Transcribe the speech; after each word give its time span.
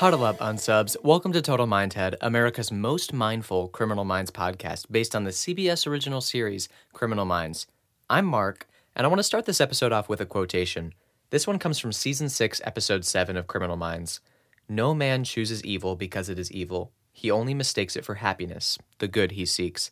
Huddle 0.00 0.24
up, 0.24 0.38
unsubs. 0.38 0.96
Welcome 1.04 1.30
to 1.34 1.42
Total 1.42 1.66
Mindhead, 1.66 2.14
America's 2.22 2.72
most 2.72 3.12
mindful 3.12 3.68
criminal 3.68 4.06
minds 4.06 4.30
podcast 4.30 4.86
based 4.90 5.14
on 5.14 5.24
the 5.24 5.30
CBS 5.30 5.86
original 5.86 6.22
series 6.22 6.70
Criminal 6.94 7.26
Minds. 7.26 7.66
I'm 8.08 8.24
Mark, 8.24 8.66
and 8.96 9.04
I 9.04 9.08
want 9.10 9.18
to 9.18 9.24
start 9.24 9.44
this 9.44 9.60
episode 9.60 9.92
off 9.92 10.08
with 10.08 10.22
a 10.22 10.24
quotation. 10.24 10.94
This 11.28 11.46
one 11.46 11.58
comes 11.58 11.78
from 11.78 11.92
season 11.92 12.30
6, 12.30 12.62
episode 12.64 13.04
7 13.04 13.36
of 13.36 13.46
Criminal 13.46 13.76
Minds. 13.76 14.20
No 14.70 14.94
man 14.94 15.22
chooses 15.22 15.62
evil 15.66 15.96
because 15.96 16.30
it 16.30 16.38
is 16.38 16.50
evil. 16.50 16.92
He 17.12 17.30
only 17.30 17.52
mistakes 17.52 17.94
it 17.94 18.06
for 18.06 18.14
happiness, 18.14 18.78
the 19.00 19.06
good 19.06 19.32
he 19.32 19.44
seeks. 19.44 19.90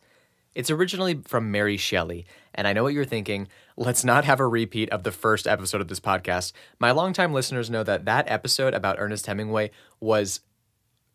It's 0.55 0.71
originally 0.71 1.21
from 1.27 1.51
Mary 1.51 1.77
Shelley, 1.77 2.25
and 2.55 2.67
I 2.67 2.73
know 2.73 2.83
what 2.83 2.95
you're 2.95 3.05
thinking. 3.05 3.47
Let's 3.81 4.05
not 4.05 4.25
have 4.25 4.41
a 4.41 4.47
repeat 4.49 4.91
of 4.91 5.05
the 5.05 5.13
first 5.13 5.47
episode 5.47 5.81
of 5.81 5.87
this 5.87 6.01
podcast. 6.01 6.51
My 6.81 6.91
longtime 6.91 7.33
listeners 7.33 7.71
know 7.71 7.85
that 7.85 8.07
that 8.07 8.29
episode 8.29 8.75
about 8.75 8.97
Ernest 8.99 9.27
Hemingway 9.27 9.71
was 10.01 10.41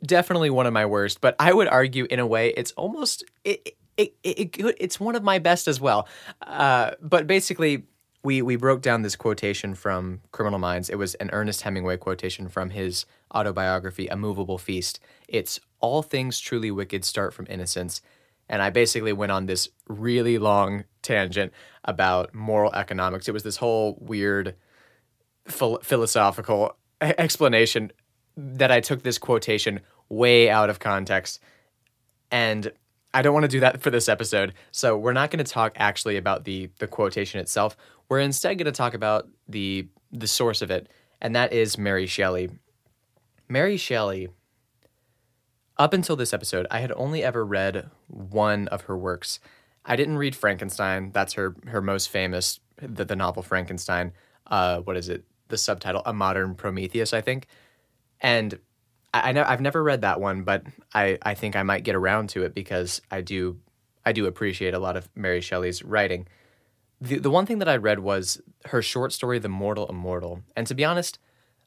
definitely 0.02 0.50
one 0.50 0.66
of 0.66 0.72
my 0.72 0.86
worst, 0.86 1.20
but 1.20 1.36
I 1.40 1.52
would 1.52 1.68
argue 1.68 2.08
in 2.10 2.20
a 2.20 2.26
way 2.26 2.54
it's 2.56 2.72
almost 2.72 3.26
it 3.44 3.76
it, 3.98 4.16
it, 4.24 4.58
it 4.58 4.78
it's 4.80 4.98
one 4.98 5.18
of 5.18 5.24
my 5.24 5.40
best 5.40 5.68
as 5.68 5.82
well. 5.82 6.08
Uh, 6.42 6.92
but 7.02 7.28
basically, 7.28 7.84
we 8.24 8.42
we 8.42 8.56
broke 8.56 8.82
down 8.82 9.02
this 9.02 9.18
quotation 9.18 9.76
from 9.76 10.22
Criminal 10.32 10.58
Minds. 10.58 10.90
It 10.90 10.96
was 10.96 11.16
an 11.16 11.32
Ernest 11.34 11.64
Hemingway 11.64 11.98
quotation 11.98 12.48
from 12.48 12.70
his 12.70 13.06
autobiography, 13.36 14.08
A 14.08 14.16
Moveable 14.16 14.58
Feast. 14.58 15.02
It's 15.28 15.60
all 15.82 16.02
things 16.02 16.40
truly 16.40 16.72
wicked 16.72 17.04
start 17.04 17.34
from 17.34 17.46
innocence. 17.50 18.02
And 18.48 18.62
I 18.62 18.70
basically 18.70 19.12
went 19.12 19.34
on 19.34 19.48
this 19.48 19.68
really 19.90 20.38
long 20.38 20.86
tangent 21.04 21.54
about 21.84 22.34
moral 22.34 22.74
economics. 22.74 23.28
It 23.28 23.34
was 23.34 23.44
this 23.44 23.58
whole 23.58 23.98
weird 24.00 24.56
phil- 25.48 25.80
philosophical 25.84 26.76
explanation 27.02 27.92
that 28.36 28.72
I 28.72 28.80
took 28.80 29.04
this 29.04 29.18
quotation 29.18 29.82
way 30.10 30.50
out 30.50 30.70
of 30.70 30.80
context. 30.80 31.40
And 32.32 32.72
I 33.14 33.22
don't 33.22 33.34
want 33.34 33.44
to 33.44 33.50
do 33.50 33.60
that 33.60 33.82
for 33.82 33.92
this 33.92 34.10
episode. 34.10 34.54
So 34.72 34.98
we're 34.98 35.14
not 35.14 35.30
going 35.30 35.44
to 35.44 35.52
talk 35.52 35.74
actually 35.76 36.18
about 36.18 36.46
the 36.46 36.70
the 36.80 36.88
quotation 36.88 37.40
itself. 37.40 37.78
We're 38.10 38.20
instead 38.20 38.58
going 38.58 38.66
to 38.66 38.72
talk 38.72 38.94
about 38.94 39.28
the 39.48 39.88
the 40.12 40.28
source 40.28 40.62
of 40.62 40.72
it, 40.72 40.90
and 41.22 41.36
that 41.36 41.54
is 41.54 41.78
Mary 41.78 42.08
Shelley. 42.08 42.50
Mary 43.48 43.78
Shelley 43.78 44.30
up 45.78 45.94
until 45.94 46.16
this 46.16 46.34
episode, 46.34 46.68
I 46.70 46.80
had 46.80 46.92
only 46.94 47.24
ever 47.24 47.46
read 47.46 47.90
one 48.08 48.68
of 48.70 48.84
her 48.84 48.98
works. 48.98 49.40
I 49.86 49.96
didn't 49.96 50.18
read 50.18 50.36
Frankenstein. 50.36 51.12
That's 51.12 51.34
her 51.34 51.56
her 51.68 51.82
most 51.82 52.10
famous 52.10 52.60
the, 52.78 53.06
the 53.06 53.16
novel 53.16 53.44
Frankenstein. 53.44 54.14
Uh, 54.48 54.80
what 54.80 54.98
is 54.98 55.10
it? 55.10 55.26
The 55.50 55.58
subtitle 55.58 56.02
A 56.06 56.14
Modern 56.14 56.56
Prometheus, 56.56 57.14
I 57.14 57.22
think. 57.22 57.48
And 58.22 58.60
I, 59.14 59.30
I 59.30 59.32
know 59.32 59.44
I've 59.46 59.62
never 59.62 59.84
read 59.84 60.02
that 60.02 60.20
one, 60.20 60.44
but 60.44 60.64
I, 60.94 61.18
I 61.22 61.34
think 61.34 61.56
I 61.56 61.64
might 61.64 61.84
get 61.84 61.96
around 61.96 62.30
to 62.30 62.44
it 62.44 62.54
because 62.54 63.02
I 63.12 63.22
do 63.22 63.60
I 64.06 64.12
do 64.12 64.26
appreciate 64.26 64.74
a 64.74 64.80
lot 64.80 64.98
of 64.98 65.10
Mary 65.16 65.42
Shelley's 65.42 65.84
writing. 65.84 66.28
The 67.00 67.20
the 67.20 67.32
one 67.32 67.46
thing 67.46 67.60
that 67.60 67.70
I 67.70 67.78
read 67.78 68.00
was 68.00 68.42
her 68.66 68.82
short 68.82 69.12
story 69.14 69.40
The 69.40 69.50
Mortal 69.50 69.88
Immortal. 69.88 70.42
And 70.56 70.68
to 70.68 70.76
be 70.76 70.86
honest, 70.86 71.20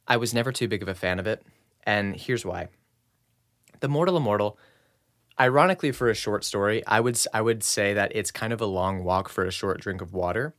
I 0.09 0.17
was 0.17 0.35
never 0.35 0.53
too 0.53 0.69
big 0.69 0.83
of 0.83 0.89
a 0.89 0.95
fan 0.95 1.19
of 1.19 1.27
it. 1.27 1.43
And 1.85 2.17
here's 2.17 2.45
why. 2.45 2.69
The 3.81 3.89
Mortal 3.89 4.17
Immortal, 4.17 4.59
ironically 5.39 5.93
for 5.93 6.09
a 6.09 6.15
short 6.15 6.45
story, 6.45 6.85
I 6.87 7.01
would 7.01 7.19
I 7.33 7.41
would 7.41 7.63
say 7.63 7.95
that 7.95 8.15
it's 8.15 8.31
kind 8.31 8.53
of 8.53 8.61
a 8.61 8.67
long 8.67 9.05
walk 9.05 9.29
for 9.29 9.45
a 9.45 9.51
short 9.51 9.81
drink 9.81 10.01
of 10.01 10.13
water. 10.13 10.55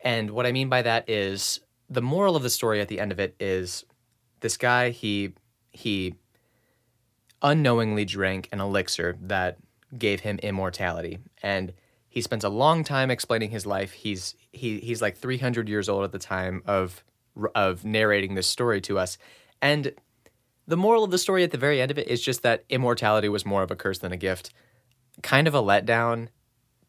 And 0.00 0.30
what 0.30 0.46
I 0.46 0.52
mean 0.52 0.68
by 0.68 0.82
that 0.82 1.08
is 1.08 1.60
the 1.88 2.02
moral 2.02 2.36
of 2.36 2.42
the 2.42 2.50
story 2.50 2.80
at 2.80 2.88
the 2.88 3.00
end 3.00 3.12
of 3.12 3.18
it 3.18 3.34
is 3.40 3.84
this 4.40 4.56
guy 4.56 4.90
he 4.90 5.34
he 5.70 6.14
unknowingly 7.42 8.04
drank 8.04 8.48
an 8.52 8.60
elixir 8.60 9.16
that 9.20 9.58
gave 9.96 10.20
him 10.20 10.38
immortality. 10.42 11.18
And 11.42 11.72
he 12.08 12.20
spends 12.20 12.44
a 12.44 12.48
long 12.48 12.84
time 12.84 13.10
explaining 13.10 13.50
his 13.50 13.66
life. 13.66 13.92
He's 13.92 14.34
he 14.52 14.78
he's 14.78 15.02
like 15.02 15.16
300 15.16 15.68
years 15.68 15.88
old 15.88 16.04
at 16.04 16.12
the 16.12 16.18
time 16.18 16.62
of 16.66 17.02
of 17.54 17.84
narrating 17.84 18.34
this 18.34 18.46
story 18.46 18.80
to 18.82 18.98
us. 18.98 19.18
And 19.60 19.92
the 20.66 20.76
moral 20.76 21.04
of 21.04 21.10
the 21.10 21.18
story 21.18 21.44
at 21.44 21.50
the 21.50 21.58
very 21.58 21.80
end 21.80 21.90
of 21.90 21.98
it 21.98 22.08
is 22.08 22.22
just 22.22 22.42
that 22.42 22.64
immortality 22.68 23.28
was 23.28 23.44
more 23.44 23.62
of 23.62 23.70
a 23.70 23.76
curse 23.76 23.98
than 23.98 24.12
a 24.12 24.16
gift. 24.16 24.50
Kind 25.22 25.46
of 25.46 25.54
a 25.54 25.62
letdown, 25.62 26.28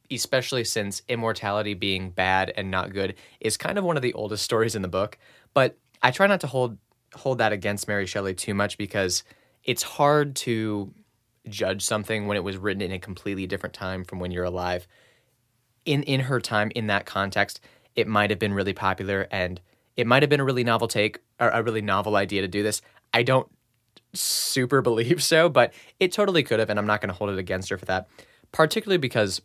especially 0.10 0.64
since 0.64 1.02
immortality 1.08 1.74
being 1.74 2.10
bad 2.10 2.54
and 2.56 2.72
not 2.72 2.94
good 2.94 3.16
is 3.40 3.58
kind 3.58 3.78
of 3.78 3.84
one 3.84 3.98
of 3.98 4.02
the 4.02 4.14
oldest 4.14 4.44
stories 4.46 4.76
in 4.76 4.82
the 4.82 4.88
book. 4.88 5.18
But 5.54 5.78
I 6.02 6.12
try 6.12 6.28
not 6.28 6.42
to 6.42 6.48
hold 6.48 6.78
hold 7.16 7.38
that 7.38 7.54
against 7.54 7.88
Mary 7.88 8.06
Shelley 8.06 8.34
too 8.34 8.54
much 8.54 8.78
because 8.78 9.24
it's 9.64 9.84
hard 9.84 10.36
to 10.36 10.94
judge 11.48 11.84
something 11.84 12.28
when 12.28 12.36
it 12.36 12.44
was 12.44 12.58
written 12.58 12.82
in 12.82 12.92
a 12.92 13.00
completely 13.00 13.48
different 13.48 13.74
time 13.74 14.04
from 14.04 14.20
when 14.20 14.32
you're 14.32 14.44
alive. 14.44 14.88
In 15.86 16.04
in 16.04 16.22
her 16.22 16.40
time 16.40 16.72
in 16.76 16.88
that 16.88 17.06
context, 17.06 17.60
it 17.96 18.08
might 18.08 18.30
have 18.30 18.40
been 18.40 18.54
really 18.54 18.74
popular 18.74 19.28
and 19.32 19.62
it 19.96 20.08
might 20.08 20.24
have 20.24 20.30
been 20.30 20.40
a 20.40 20.46
really 20.46 20.64
novel 20.64 20.88
take 20.88 21.20
or 21.40 21.50
a 21.50 21.64
really 21.64 21.82
novel 21.82 22.16
idea 22.16 22.42
to 22.42 22.48
do 22.48 22.64
this. 22.64 22.82
I 23.14 23.24
don't 23.24 23.50
super 24.16 24.82
believe 24.84 25.24
so, 25.24 25.50
but 25.50 25.74
it 26.00 26.12
totally 26.12 26.44
could 26.44 26.60
have, 26.60 26.70
and 26.70 26.80
I'm 26.80 26.88
not 26.88 27.02
going 27.02 27.10
to 27.10 27.16
hold 27.16 27.30
it 27.30 27.40
against 27.40 27.70
her 27.70 27.78
for 27.78 27.86
that. 27.86 28.08
Particularly 28.52 28.98
because 28.98 29.42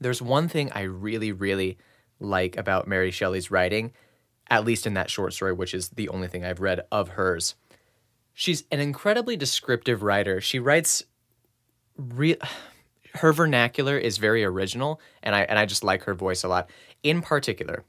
there's 0.00 0.22
one 0.22 0.48
thing 0.48 0.70
I 0.72 0.82
really, 0.82 1.32
really 1.32 1.78
like 2.20 2.56
about 2.56 2.88
Mary 2.88 3.10
Shelley's 3.10 3.50
writing, 3.50 3.92
at 4.50 4.64
least 4.64 4.86
in 4.86 4.94
that 4.94 5.10
short 5.10 5.32
story, 5.32 5.52
which 5.52 5.74
is 5.74 5.90
the 5.90 6.08
only 6.08 6.28
thing 6.28 6.44
I've 6.44 6.60
read 6.60 6.80
of 6.90 7.10
hers. 7.10 7.54
She's 8.34 8.64
an 8.70 8.80
incredibly 8.80 9.36
descriptive 9.36 10.02
writer. 10.02 10.40
She 10.40 10.58
writes 10.58 11.04
re- 11.96 12.38
her 13.14 13.32
vernacular 13.32 13.96
is 13.98 14.18
very 14.18 14.44
original 14.44 15.00
and 15.22 15.34
I 15.34 15.40
and 15.42 15.58
I 15.58 15.66
just 15.66 15.82
like 15.82 16.04
her 16.04 16.14
voice 16.14 16.44
a 16.44 16.48
lot. 16.48 16.70
In 17.02 17.22
particular, 17.22 17.84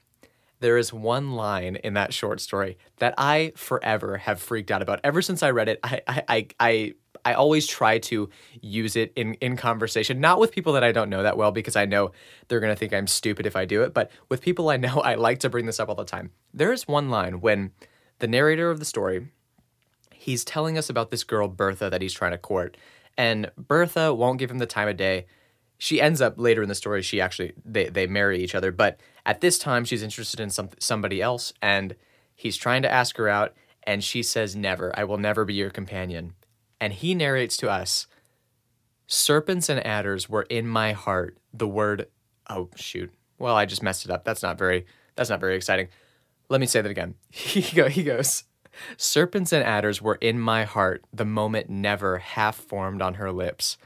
there 0.60 0.78
is 0.78 0.92
one 0.92 1.32
line 1.34 1.78
in 1.78 1.94
that 1.94 2.14
short 2.14 2.42
story 2.42 2.78
that 2.98 3.14
I 3.18 3.54
forever 3.56 4.18
have 4.18 4.42
freaked 4.42 4.72
out 4.72 4.82
about. 4.82 5.00
Ever 5.04 5.22
since 5.22 5.44
I 5.44 5.52
read 5.52 5.70
it, 5.70 5.80
I 5.84 6.02
I 6.08 6.48
I 6.60 6.94
I, 7.26 7.34
always 7.34 7.68
try 7.68 8.00
to 8.00 8.30
use 8.62 8.96
it 8.96 9.12
in 9.16 9.36
in 9.36 9.56
conversation, 9.56 10.20
not 10.20 10.40
with 10.40 10.52
people 10.52 10.74
that 10.74 10.84
I 10.84 10.92
don't 10.92 11.10
know 11.10 11.24
that 11.24 11.38
well 11.38 11.52
because 11.52 11.76
I 11.76 11.86
know 11.86 12.12
they're 12.48 12.60
gonna 12.60 12.76
think 12.76 12.94
I'm 12.94 13.08
stupid 13.08 13.46
if 13.46 13.56
I 13.56 13.66
do 13.66 13.84
it, 13.84 13.94
but 13.94 14.12
with 14.30 14.42
people 14.42 14.70
I 14.70 14.78
know, 14.78 15.00
I 15.04 15.16
like 15.16 15.40
to 15.40 15.50
bring 15.50 15.66
this 15.66 15.80
up 15.80 15.90
all 15.90 15.96
the 15.96 16.06
time. 16.06 16.32
There 16.54 16.74
is 16.74 16.88
one 16.88 17.10
line 17.10 17.42
when 17.42 17.72
the 18.20 18.28
narrator 18.28 18.70
of 18.70 18.80
the 18.80 18.86
story 18.86 19.28
he's 20.12 20.44
telling 20.44 20.78
us 20.78 20.90
about 20.90 21.12
this 21.12 21.24
girl 21.24 21.48
Bertha 21.48 21.90
that 21.90 22.02
he's 22.02 22.14
trying 22.14 22.32
to 22.32 22.38
court, 22.38 22.76
and 23.18 23.52
Bertha 23.58 24.14
won't 24.14 24.40
give 24.40 24.52
him 24.52 24.58
the 24.60 24.66
time 24.66 24.88
of 24.88 24.98
day 24.98 25.26
she 25.80 26.00
ends 26.00 26.22
up 26.22 26.36
later 26.38 26.62
in 26.62 26.70
the 26.70 26.76
story 26.76 27.02
she 27.02 27.20
actually 27.20 27.54
they, 27.66 27.90
they 27.90 28.06
marry 28.06 28.44
each 28.44 28.54
other 28.54 28.72
but 28.72 29.00
at 29.26 29.42
this 29.42 29.58
time 29.58 29.84
she's 29.84 30.04
interested 30.04 30.40
in 30.40 30.52
some 30.52 30.70
somebody 30.80 31.22
else 31.22 31.52
and 31.62 31.96
he's 32.36 32.58
trying 32.58 32.82
to 32.82 32.92
ask 32.92 33.18
her 33.18 33.28
out 33.28 33.54
and 33.84 34.04
she 34.04 34.22
says 34.22 34.56
never. 34.56 34.94
I 34.98 35.04
will 35.04 35.18
never 35.18 35.46
be 35.46 35.56
your 35.56 35.70
companion. 35.70 36.34
And 36.80 36.94
he 36.94 37.16
narrates 37.16 37.58
to 37.58 37.70
us 37.70 38.08
serpents 39.08 39.70
and 39.70 39.86
adders 39.86 40.30
were 40.30 40.44
in 40.44 40.68
my 40.68 40.94
heart. 40.94 41.38
The 41.54 41.68
word 41.68 42.08
oh 42.50 42.70
shoot. 42.76 43.12
Well 43.38 43.56
i 43.56 43.66
just 43.66 43.84
messed 43.84 44.06
it 44.06 44.12
up. 44.12 44.24
That's 44.24 44.44
not 44.44 44.58
very 44.58 44.86
that's 45.16 45.30
not 45.30 45.40
very 45.40 45.56
exciting. 45.56 45.88
Let 46.50 46.62
me 46.62 46.68
say 46.68 46.82
that 46.82 46.90
again. 46.90 47.16
He, 47.30 47.62
go, 47.76 47.88
he 47.88 48.04
goes 48.04 48.44
serpents 48.96 49.52
and 49.52 49.64
adders 49.64 50.02
were 50.02 50.16
in 50.16 50.40
my 50.40 50.64
heart 50.64 51.04
the 51.12 51.26
moment 51.26 51.70
never 51.70 52.20
half 52.20 52.56
formed 52.56 53.02
on 53.02 53.16
her 53.16 53.32
lips 53.32 53.78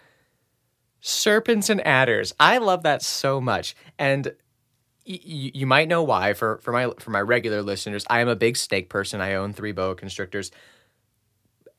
serpents 1.05 1.69
and 1.69 1.85
adders. 1.85 2.33
I 2.39 2.59
love 2.59 2.83
that 2.83 3.01
so 3.01 3.41
much. 3.41 3.75
And 3.99 4.27
y- 5.05 5.19
you 5.25 5.67
might 5.67 5.89
know 5.89 6.01
why 6.01 6.33
for, 6.33 6.59
for 6.63 6.71
my 6.71 6.91
for 6.99 7.11
my 7.11 7.21
regular 7.21 7.61
listeners, 7.61 8.05
I 8.09 8.21
am 8.21 8.29
a 8.29 8.35
big 8.37 8.55
snake 8.57 8.89
person. 8.89 9.21
I 9.21 9.35
own 9.35 9.53
three 9.53 9.73
boa 9.73 9.95
constrictors. 9.95 10.49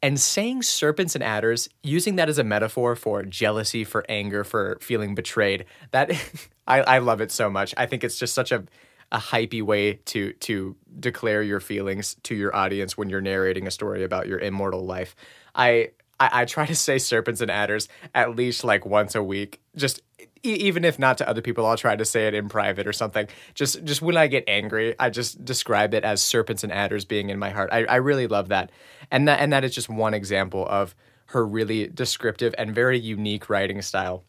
And 0.03 0.21
saying 0.21 0.63
serpents 0.63 1.15
and 1.15 1.25
adders, 1.25 1.71
using 1.83 2.17
that 2.17 2.29
as 2.29 2.39
a 2.39 2.45
metaphor 2.45 2.95
for 2.95 3.23
jealousy, 3.23 3.85
for 3.85 4.05
anger, 4.11 4.45
for 4.45 4.77
feeling 4.83 5.15
betrayed, 5.15 5.65
that 5.93 6.11
I, 6.67 6.83
I 6.83 6.99
love 6.99 7.23
it 7.23 7.33
so 7.33 7.49
much. 7.49 7.73
I 7.79 7.87
think 7.87 8.05
it's 8.05 8.19
just 8.19 8.35
such 8.35 8.53
a 8.53 8.65
a 9.13 9.19
hypey 9.19 9.63
way 9.63 9.95
to 10.07 10.33
to 10.35 10.77
declare 11.01 11.43
your 11.43 11.61
feelings 11.61 12.17
to 12.25 12.35
your 12.35 12.55
audience 12.55 12.99
when 12.99 13.09
you're 13.09 13.21
narrating 13.21 13.67
a 13.67 13.71
story 13.71 14.03
about 14.05 14.27
your 14.29 14.39
immortal 14.39 14.85
life. 14.85 15.17
I 15.55 15.91
I, 16.21 16.43
I 16.43 16.45
try 16.45 16.67
to 16.67 16.75
say 16.75 16.99
serpents 16.99 17.41
and 17.41 17.51
adders 17.51 17.89
at 18.15 18.37
least 18.37 18.65
like 18.65 18.87
once 18.87 19.15
a 19.15 19.23
week. 19.23 19.61
Just 19.77 20.03
even 20.43 20.85
if 20.85 20.99
not 20.99 21.19
to 21.19 21.29
other 21.29 21.41
people, 21.41 21.65
I'll 21.65 21.77
try 21.77 21.97
to 21.97 22.05
say 22.05 22.27
it 22.27 22.35
in 22.35 22.49
private 22.49 22.87
or 22.87 22.93
something. 22.93 23.29
Just 23.55 23.83
just 23.85 24.03
when 24.03 24.17
I 24.17 24.27
get 24.27 24.45
angry, 24.47 24.95
I 24.99 25.11
just 25.11 25.45
describe 25.45 25.95
it 25.95 26.05
as 26.05 26.23
serpents 26.23 26.63
and 26.63 26.73
adders 26.73 27.05
being 27.05 27.31
in 27.31 27.39
my 27.39 27.51
heart. 27.51 27.71
I, 27.73 27.85
I 27.85 27.97
really 27.97 28.27
love 28.27 28.49
that, 28.49 28.71
and 29.11 29.27
that 29.27 29.41
and 29.41 29.53
that 29.53 29.65
is 29.65 29.75
just 29.75 29.89
one 29.89 30.15
example 30.15 30.67
of 30.69 30.95
her 31.27 31.47
really 31.47 31.89
descriptive 31.89 32.55
and 32.59 32.75
very 32.75 32.99
unique 32.99 33.49
writing 33.49 33.81
style. 33.81 34.25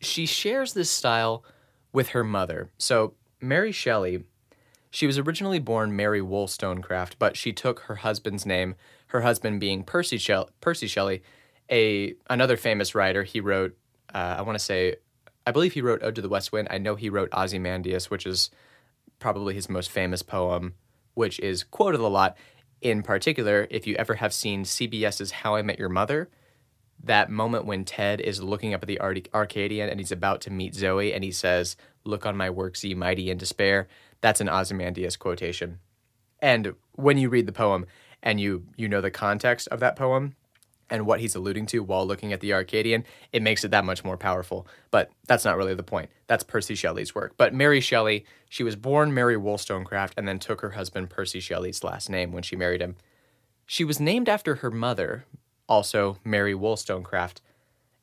She 0.00 0.26
shares 0.26 0.74
this 0.74 0.90
style 0.90 1.44
with 1.92 2.08
her 2.10 2.24
mother. 2.24 2.70
So 2.78 3.14
Mary 3.40 3.72
Shelley, 3.72 4.24
She 4.90 5.06
was 5.06 5.18
originally 5.18 5.58
born 5.58 5.94
Mary 5.94 6.20
Wollstonecraft, 6.20 7.18
but 7.18 7.36
she 7.36 7.52
took 7.52 7.80
her 7.80 7.96
husband's 7.96 8.44
name, 8.44 8.74
her 9.08 9.20
husband 9.20 9.60
being 9.60 9.82
Percy, 9.82 10.20
Percy 10.60 10.86
Shelley, 10.86 11.22
a 11.70 12.14
another 12.30 12.56
famous 12.56 12.94
writer. 12.94 13.24
He 13.24 13.40
wrote, 13.40 13.76
uh, 14.14 14.36
I 14.38 14.42
want 14.42 14.58
to 14.58 14.64
say, 14.64 14.96
I 15.46 15.50
believe 15.50 15.72
he 15.72 15.82
wrote 15.82 16.02
Ode 16.02 16.14
to 16.14 16.22
the 16.22 16.28
West 16.28 16.52
Wind. 16.52 16.68
I 16.70 16.78
know 16.78 16.94
he 16.94 17.10
wrote 17.10 17.30
Ozymandias, 17.32 18.10
which 18.10 18.26
is 18.26 18.50
probably 19.18 19.54
his 19.54 19.68
most 19.68 19.90
famous 19.90 20.22
poem, 20.22 20.74
which 21.14 21.40
is 21.40 21.64
quoted 21.64 22.00
a 22.00 22.06
lot. 22.06 22.36
In 22.80 23.02
particular, 23.02 23.66
if 23.70 23.86
you 23.86 23.96
ever 23.96 24.14
have 24.14 24.32
seen 24.32 24.62
CBS's 24.64 25.32
How 25.32 25.56
I 25.56 25.62
Met 25.62 25.78
Your 25.78 25.88
Mother, 25.88 26.28
that 27.02 27.30
moment 27.30 27.64
when 27.64 27.84
Ted 27.84 28.20
is 28.20 28.42
looking 28.42 28.74
up 28.74 28.82
at 28.82 28.88
the 28.88 29.00
Arcadian 29.00 29.88
and 29.88 29.98
he's 30.00 30.12
about 30.12 30.40
to 30.42 30.50
meet 30.50 30.74
Zoey 30.74 31.14
and 31.14 31.24
he 31.24 31.32
says, 31.32 31.76
Look 32.04 32.24
on 32.24 32.36
my 32.36 32.50
works, 32.50 32.84
ye 32.84 32.94
mighty 32.94 33.30
in 33.30 33.38
despair. 33.38 33.88
That's 34.20 34.40
an 34.40 34.48
Ozymandias 34.48 35.16
quotation. 35.16 35.78
And 36.40 36.74
when 36.92 37.18
you 37.18 37.28
read 37.28 37.46
the 37.46 37.52
poem 37.52 37.86
and 38.22 38.40
you 38.40 38.64
you 38.76 38.88
know 38.88 39.00
the 39.00 39.10
context 39.10 39.68
of 39.68 39.80
that 39.80 39.96
poem 39.96 40.34
and 40.90 41.06
what 41.06 41.20
he's 41.20 41.34
alluding 41.34 41.66
to 41.66 41.82
while 41.82 42.06
looking 42.06 42.32
at 42.32 42.40
the 42.40 42.52
Arcadian, 42.52 43.04
it 43.32 43.42
makes 43.42 43.64
it 43.64 43.70
that 43.70 43.84
much 43.84 44.04
more 44.04 44.16
powerful. 44.16 44.66
But 44.90 45.10
that's 45.26 45.44
not 45.44 45.56
really 45.56 45.74
the 45.74 45.82
point. 45.82 46.10
That's 46.26 46.42
Percy 46.44 46.74
Shelley's 46.74 47.14
work. 47.14 47.34
But 47.36 47.54
Mary 47.54 47.80
Shelley, 47.80 48.24
she 48.48 48.62
was 48.62 48.76
born 48.76 49.12
Mary 49.12 49.36
Wollstonecraft 49.36 50.14
and 50.16 50.26
then 50.26 50.38
took 50.38 50.60
her 50.60 50.70
husband 50.70 51.10
Percy 51.10 51.40
Shelley's 51.40 51.84
last 51.84 52.08
name 52.08 52.32
when 52.32 52.42
she 52.42 52.56
married 52.56 52.80
him. 52.80 52.96
She 53.66 53.84
was 53.84 54.00
named 54.00 54.28
after 54.28 54.56
her 54.56 54.70
mother, 54.70 55.26
also 55.68 56.18
Mary 56.24 56.54
Wollstonecraft. 56.54 57.42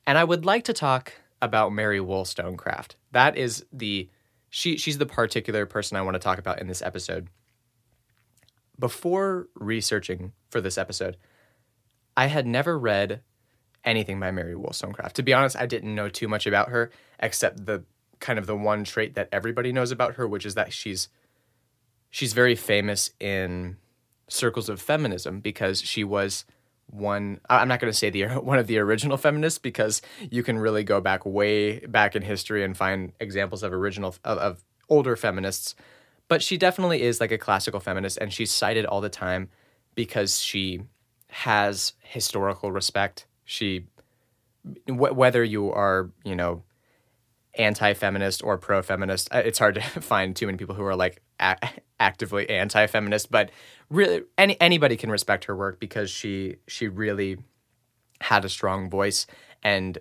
And 0.06 0.16
I 0.16 0.24
would 0.24 0.44
like 0.44 0.62
to 0.64 0.72
talk 0.72 1.12
about 1.42 1.72
Mary 1.72 2.00
Wollstonecraft. 2.00 2.96
That 3.12 3.36
is 3.36 3.64
the 3.72 4.08
she 4.48 4.76
she's 4.78 4.98
the 4.98 5.06
particular 5.06 5.66
person 5.66 5.96
I 5.96 6.02
want 6.02 6.14
to 6.14 6.20
talk 6.20 6.38
about 6.38 6.60
in 6.60 6.68
this 6.68 6.82
episode. 6.82 7.28
Before 8.78 9.48
researching 9.54 10.32
for 10.50 10.60
this 10.60 10.78
episode, 10.78 11.16
I 12.16 12.26
had 12.26 12.46
never 12.46 12.78
read 12.78 13.20
anything 13.84 14.18
by 14.18 14.30
Mary 14.30 14.54
Wollstonecraft. 14.54 15.16
To 15.16 15.22
be 15.22 15.32
honest, 15.32 15.56
I 15.56 15.66
didn't 15.66 15.94
know 15.94 16.08
too 16.08 16.28
much 16.28 16.46
about 16.46 16.68
her 16.70 16.90
except 17.18 17.66
the 17.66 17.84
kind 18.20 18.38
of 18.38 18.46
the 18.46 18.56
one 18.56 18.84
trait 18.84 19.14
that 19.14 19.28
everybody 19.32 19.72
knows 19.72 19.90
about 19.90 20.14
her, 20.14 20.26
which 20.26 20.44
is 20.44 20.54
that 20.54 20.72
she's 20.72 21.08
she's 22.10 22.32
very 22.32 22.54
famous 22.54 23.10
in 23.20 23.76
circles 24.28 24.68
of 24.68 24.80
feminism 24.80 25.40
because 25.40 25.80
she 25.80 26.02
was 26.02 26.44
one 26.88 27.40
i'm 27.50 27.68
not 27.68 27.80
going 27.80 27.92
to 27.92 27.96
say 27.96 28.10
the 28.10 28.24
one 28.40 28.58
of 28.58 28.66
the 28.66 28.78
original 28.78 29.16
feminists 29.16 29.58
because 29.58 30.02
you 30.30 30.42
can 30.42 30.58
really 30.58 30.84
go 30.84 31.00
back 31.00 31.26
way 31.26 31.80
back 31.80 32.14
in 32.16 32.22
history 32.22 32.64
and 32.64 32.76
find 32.76 33.12
examples 33.20 33.62
of 33.62 33.72
original 33.72 34.14
of, 34.24 34.38
of 34.38 34.64
older 34.88 35.16
feminists 35.16 35.74
but 36.28 36.42
she 36.42 36.56
definitely 36.56 37.02
is 37.02 37.20
like 37.20 37.32
a 37.32 37.38
classical 37.38 37.80
feminist 37.80 38.18
and 38.18 38.32
she's 38.32 38.50
cited 38.50 38.84
all 38.84 39.00
the 39.00 39.08
time 39.08 39.48
because 39.94 40.40
she 40.40 40.82
has 41.28 41.92
historical 42.00 42.72
respect. 42.72 43.26
She 43.44 43.86
wh- 44.86 45.16
whether 45.16 45.42
you 45.44 45.72
are 45.72 46.10
you 46.24 46.34
know 46.34 46.62
anti-feminist 47.58 48.42
or 48.44 48.58
pro-feminist 48.58 49.28
it's 49.32 49.58
hard 49.58 49.76
to 49.76 49.80
find 50.00 50.36
too 50.36 50.46
many 50.46 50.58
people 50.58 50.74
who 50.74 50.84
are 50.84 50.96
like 50.96 51.22
a- 51.40 51.56
actively 51.98 52.48
anti-feminist 52.50 53.30
but 53.30 53.50
really 53.88 54.22
any 54.36 54.60
anybody 54.60 54.96
can 54.96 55.10
respect 55.10 55.44
her 55.44 55.56
work 55.56 55.80
because 55.80 56.10
she 56.10 56.56
she 56.66 56.88
really 56.88 57.38
had 58.20 58.44
a 58.44 58.48
strong 58.48 58.90
voice 58.90 59.26
and 59.62 59.98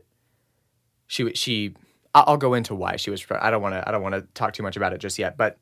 she 1.08 1.32
she 1.34 1.74
I'll 2.14 2.38
go 2.38 2.54
into 2.54 2.76
why 2.76 2.96
she 2.96 3.10
was 3.10 3.26
I 3.30 3.50
don't 3.50 3.62
want 3.62 3.76
to 3.76 3.88
I 3.88 3.92
don't 3.92 4.02
want 4.02 4.16
to 4.16 4.22
talk 4.34 4.54
too 4.54 4.64
much 4.64 4.76
about 4.76 4.94
it 4.94 5.00
just 5.00 5.18
yet 5.20 5.38
but 5.38 5.58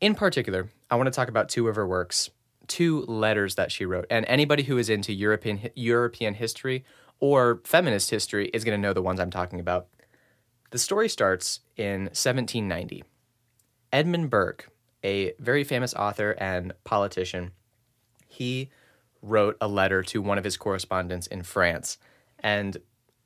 in 0.00 0.14
particular 0.14 0.68
I 0.90 0.96
want 0.96 1.06
to 1.06 1.12
talk 1.12 1.28
about 1.28 1.48
two 1.48 1.68
of 1.68 1.76
her 1.76 1.86
works 1.86 2.30
two 2.66 3.02
letters 3.06 3.54
that 3.54 3.72
she 3.72 3.86
wrote 3.86 4.06
and 4.10 4.24
anybody 4.26 4.62
who 4.62 4.78
is 4.78 4.88
into 4.88 5.12
European 5.12 5.70
European 5.74 6.34
history 6.34 6.84
or 7.20 7.60
feminist 7.64 8.10
history 8.10 8.48
is 8.48 8.64
going 8.64 8.78
to 8.78 8.82
know 8.82 8.92
the 8.92 9.02
ones 9.02 9.20
I'm 9.20 9.30
talking 9.30 9.60
about 9.60 9.88
the 10.70 10.78
story 10.78 11.08
starts 11.08 11.60
in 11.76 12.02
1790 12.02 13.04
Edmund 13.92 14.30
Burke 14.30 14.70
a 15.04 15.32
very 15.38 15.64
famous 15.64 15.94
author 15.94 16.32
and 16.38 16.72
politician, 16.84 17.52
he 18.26 18.70
wrote 19.22 19.56
a 19.60 19.68
letter 19.68 20.02
to 20.02 20.22
one 20.22 20.38
of 20.38 20.44
his 20.44 20.56
correspondents 20.56 21.26
in 21.26 21.42
France. 21.42 21.98
And 22.38 22.76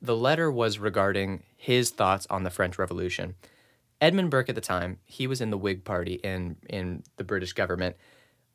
the 0.01 0.15
letter 0.15 0.51
was 0.51 0.79
regarding 0.79 1.43
his 1.55 1.91
thoughts 1.91 2.27
on 2.29 2.43
the 2.43 2.49
French 2.49 2.77
Revolution. 2.77 3.35
Edmund 4.03 4.29
Burke 4.29 4.49
at 4.49 4.55
the 4.55 4.61
time, 4.61 4.99
he 5.05 5.27
was 5.27 5.41
in 5.41 5.49
the 5.49 5.57
Whig 5.57 5.83
Party 5.83 6.15
in, 6.15 6.57
in 6.69 7.03
the 7.17 7.23
British 7.23 7.53
government. 7.53 7.95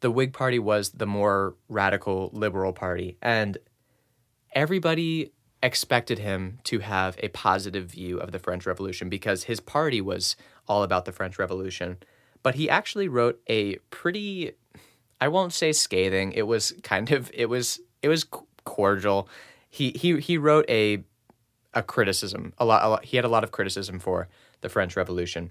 The 0.00 0.10
Whig 0.10 0.32
Party 0.32 0.58
was 0.58 0.90
the 0.90 1.06
more 1.06 1.56
radical 1.68 2.30
liberal 2.32 2.72
party, 2.72 3.16
and 3.20 3.58
everybody 4.52 5.32
expected 5.60 6.20
him 6.20 6.58
to 6.64 6.78
have 6.78 7.16
a 7.20 7.28
positive 7.28 7.90
view 7.90 8.18
of 8.18 8.30
the 8.30 8.38
French 8.38 8.64
Revolution 8.64 9.08
because 9.08 9.44
his 9.44 9.58
party 9.58 10.00
was 10.00 10.36
all 10.68 10.84
about 10.84 11.04
the 11.04 11.12
French 11.12 11.36
Revolution 11.36 11.96
but 12.42 12.54
he 12.54 12.68
actually 12.70 13.08
wrote 13.08 13.40
a 13.48 13.76
pretty 13.90 14.52
I 15.20 15.28
won't 15.28 15.52
say 15.52 15.72
scathing. 15.72 16.32
It 16.32 16.46
was 16.46 16.72
kind 16.82 17.10
of 17.10 17.30
it 17.34 17.46
was 17.46 17.80
it 18.02 18.08
was 18.08 18.24
cordial. 18.64 19.28
He 19.68 19.90
he 19.90 20.18
he 20.20 20.38
wrote 20.38 20.64
a 20.68 21.04
a 21.74 21.82
criticism. 21.82 22.52
A 22.58 22.64
lot, 22.64 22.84
a 22.84 22.88
lot 22.88 23.04
he 23.04 23.16
had 23.16 23.24
a 23.24 23.28
lot 23.28 23.44
of 23.44 23.50
criticism 23.50 23.98
for 23.98 24.28
the 24.60 24.68
French 24.68 24.96
Revolution. 24.96 25.50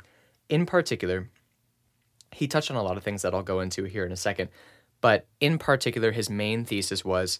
In 0.49 0.65
particular, 0.65 1.29
he 2.31 2.47
touched 2.47 2.71
on 2.71 2.77
a 2.77 2.83
lot 2.83 2.97
of 2.97 3.03
things 3.03 3.21
that 3.21 3.33
I'll 3.33 3.43
go 3.43 3.59
into 3.59 3.85
here 3.85 4.05
in 4.05 4.11
a 4.11 4.17
second. 4.17 4.49
But 5.01 5.27
in 5.39 5.57
particular, 5.57 6.11
his 6.11 6.29
main 6.29 6.65
thesis 6.65 7.05
was 7.05 7.39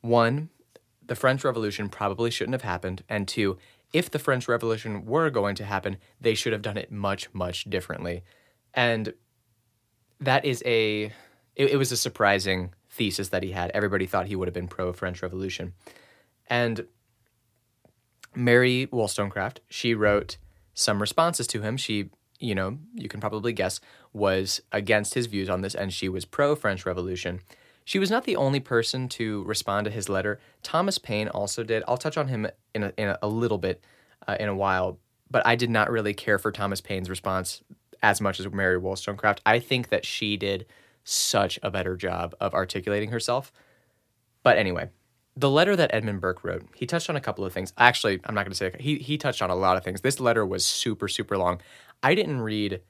one, 0.00 0.50
the 1.06 1.14
French 1.14 1.44
Revolution 1.44 1.88
probably 1.88 2.30
shouldn't 2.30 2.54
have 2.54 2.62
happened, 2.62 3.02
and 3.08 3.26
two, 3.26 3.58
if 3.92 4.10
the 4.10 4.18
French 4.18 4.48
Revolution 4.48 5.04
were 5.04 5.30
going 5.30 5.54
to 5.56 5.64
happen, 5.64 5.98
they 6.20 6.34
should 6.34 6.52
have 6.52 6.62
done 6.62 6.76
it 6.76 6.90
much, 6.90 7.32
much 7.34 7.64
differently. 7.64 8.22
And 8.72 9.12
that 10.20 10.44
is 10.44 10.62
a, 10.64 11.12
it, 11.56 11.70
it 11.72 11.76
was 11.76 11.92
a 11.92 11.96
surprising 11.96 12.72
thesis 12.88 13.28
that 13.28 13.42
he 13.42 13.50
had. 13.50 13.70
Everybody 13.72 14.06
thought 14.06 14.26
he 14.26 14.36
would 14.36 14.48
have 14.48 14.54
been 14.54 14.68
pro 14.68 14.92
French 14.92 15.22
Revolution. 15.22 15.74
And 16.48 16.86
Mary 18.34 18.88
Wollstonecraft, 18.90 19.60
she 19.68 19.94
wrote 19.94 20.38
some 20.74 21.00
responses 21.00 21.46
to 21.48 21.62
him. 21.62 21.76
She, 21.76 22.10
you 22.38 22.54
know, 22.54 22.78
you 22.94 23.08
can 23.08 23.20
probably 23.20 23.52
guess, 23.52 23.80
was 24.12 24.60
against 24.72 25.14
his 25.14 25.26
views 25.26 25.48
on 25.48 25.60
this, 25.62 25.74
and 25.74 25.92
she 25.92 26.08
was 26.08 26.24
pro 26.24 26.54
French 26.54 26.86
Revolution. 26.86 27.40
She 27.84 27.98
was 27.98 28.10
not 28.10 28.24
the 28.24 28.36
only 28.36 28.60
person 28.60 29.08
to 29.10 29.42
respond 29.44 29.86
to 29.86 29.90
his 29.90 30.08
letter. 30.08 30.40
Thomas 30.62 30.98
Paine 30.98 31.28
also 31.28 31.64
did. 31.64 31.82
I'll 31.88 31.96
touch 31.96 32.16
on 32.16 32.28
him 32.28 32.46
in 32.74 32.84
a, 32.84 32.92
in 32.96 33.16
a, 33.20 33.28
little 33.28 33.58
bit 33.58 33.82
uh, 34.26 34.36
in 34.38 34.48
a 34.48 34.54
while, 34.54 34.98
but 35.30 35.44
I 35.46 35.56
did 35.56 35.70
not 35.70 35.90
really 35.90 36.14
care 36.14 36.38
for 36.38 36.52
Thomas 36.52 36.80
Paine's 36.80 37.10
response 37.10 37.62
as 38.02 38.20
much 38.20 38.38
as 38.38 38.50
Mary 38.50 38.78
Wollstonecraft. 38.78 39.40
I 39.44 39.58
think 39.58 39.88
that 39.88 40.04
she 40.04 40.36
did 40.36 40.66
such 41.04 41.58
a 41.62 41.70
better 41.70 41.96
job 41.96 42.34
of 42.40 42.54
articulating 42.54 43.10
herself. 43.10 43.52
But 44.42 44.58
anyway, 44.58 44.90
the 45.36 45.50
letter 45.50 45.74
that 45.76 45.94
Edmund 45.94 46.20
Burke 46.20 46.44
wrote, 46.44 46.64
he 46.74 46.86
touched 46.86 47.08
on 47.08 47.16
a 47.16 47.20
couple 47.20 47.44
of 47.44 47.52
things. 47.52 47.72
Actually, 47.78 48.20
I'm 48.24 48.34
not 48.34 48.44
going 48.44 48.52
to 48.52 48.56
say 48.56 48.74
he 48.78 48.96
he 48.96 49.16
touched 49.16 49.40
on 49.40 49.50
a 49.50 49.54
lot 49.54 49.76
of 49.76 49.84
things. 49.84 50.02
This 50.02 50.20
letter 50.20 50.44
was 50.44 50.64
super 50.64 51.08
super 51.08 51.38
long. 51.38 51.60
I 52.02 52.14
didn't 52.14 52.40
read 52.40 52.80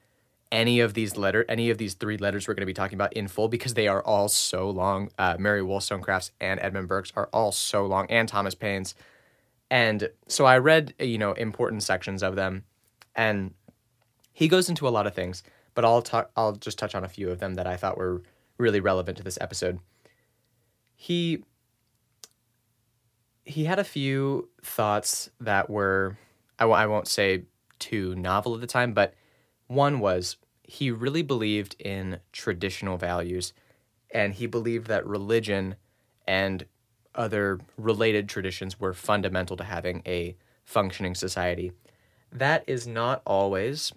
any 0.51 0.79
of 0.79 0.93
these 0.93 1.17
letter 1.17 1.45
any 1.49 1.69
of 1.69 1.77
these 1.77 1.95
three 1.95 2.17
letters 2.17 2.47
we're 2.47 2.53
going 2.53 2.61
to 2.61 2.67
be 2.67 2.73
talking 2.73 2.95
about 2.95 3.13
in 3.13 3.27
full 3.27 3.47
because 3.47 3.73
they 3.75 3.87
are 3.87 4.01
all 4.03 4.27
so 4.27 4.69
long. 4.69 5.09
Uh, 5.17 5.35
Mary 5.39 5.61
Wollstonecraft's 5.61 6.31
and 6.41 6.59
Edmund 6.59 6.87
Burke's 6.87 7.13
are 7.15 7.29
all 7.31 7.51
so 7.51 7.85
long, 7.85 8.07
and 8.09 8.27
Thomas 8.27 8.55
Paine's. 8.55 8.93
And 9.71 10.09
so 10.27 10.45
I 10.45 10.57
read 10.57 10.93
you 10.99 11.17
know 11.17 11.31
important 11.33 11.83
sections 11.83 12.21
of 12.23 12.35
them, 12.35 12.65
and 13.15 13.53
he 14.33 14.49
goes 14.49 14.67
into 14.67 14.87
a 14.87 14.89
lot 14.89 15.07
of 15.07 15.15
things, 15.15 15.43
but 15.75 15.85
I'll 15.85 16.01
talk 16.01 16.29
I'll 16.35 16.53
just 16.53 16.77
touch 16.77 16.93
on 16.93 17.05
a 17.05 17.09
few 17.09 17.29
of 17.29 17.39
them 17.39 17.53
that 17.53 17.67
I 17.67 17.77
thought 17.77 17.97
were 17.97 18.21
really 18.57 18.81
relevant 18.81 19.17
to 19.17 19.23
this 19.23 19.37
episode. 19.39 19.79
He 20.95 21.43
he 23.45 23.65
had 23.65 23.79
a 23.79 23.83
few 23.83 24.49
thoughts 24.61 25.29
that 25.39 25.69
were 25.69 26.17
I 26.59 26.63
w- 26.63 26.77
I 26.77 26.85
won't 26.85 27.07
say 27.07 27.43
too 27.79 28.15
novel 28.15 28.55
at 28.55 28.61
the 28.61 28.67
time, 28.67 28.93
but 28.93 29.13
one 29.67 29.99
was 29.99 30.37
he 30.63 30.91
really 30.91 31.21
believed 31.21 31.75
in 31.79 32.19
traditional 32.31 32.97
values 32.97 33.53
and 34.11 34.33
he 34.33 34.45
believed 34.45 34.87
that 34.87 35.05
religion 35.05 35.75
and 36.27 36.65
other 37.15 37.59
related 37.77 38.29
traditions 38.29 38.79
were 38.79 38.93
fundamental 38.93 39.57
to 39.57 39.63
having 39.63 40.01
a 40.05 40.35
functioning 40.63 41.15
society. 41.15 41.71
That 42.31 42.63
is 42.67 42.87
not 42.87 43.21
always 43.25 43.91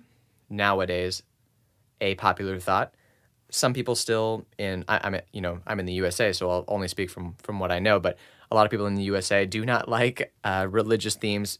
nowadays 0.51 1.23
a 2.01 2.15
popular 2.17 2.59
thought. 2.59 2.95
Some 3.51 3.73
people 3.73 3.95
still 3.95 4.45
in 4.59 4.85
I, 4.89 5.07
am 5.07 5.21
you 5.33 5.41
know 5.41 5.61
I'm 5.67 5.79
in 5.79 5.87
the 5.87 5.93
USA, 5.95 6.33
so 6.33 6.51
I'll 6.51 6.65
only 6.69 6.89
speak 6.89 7.11
from 7.11 7.35
from 7.43 7.61
what 7.61 7.71
I 7.71 7.79
know. 7.79 8.01
But 8.01 8.19
a 8.51 8.55
lot 8.55 8.65
of 8.65 8.71
people 8.71 8.87
in 8.87 8.95
the 8.95 9.05
USA 9.05 9.47
do 9.47 9.65
not 9.65 9.89
like 9.99 10.33
uh, 10.45 10.67
religious 10.71 11.15
themes 11.15 11.59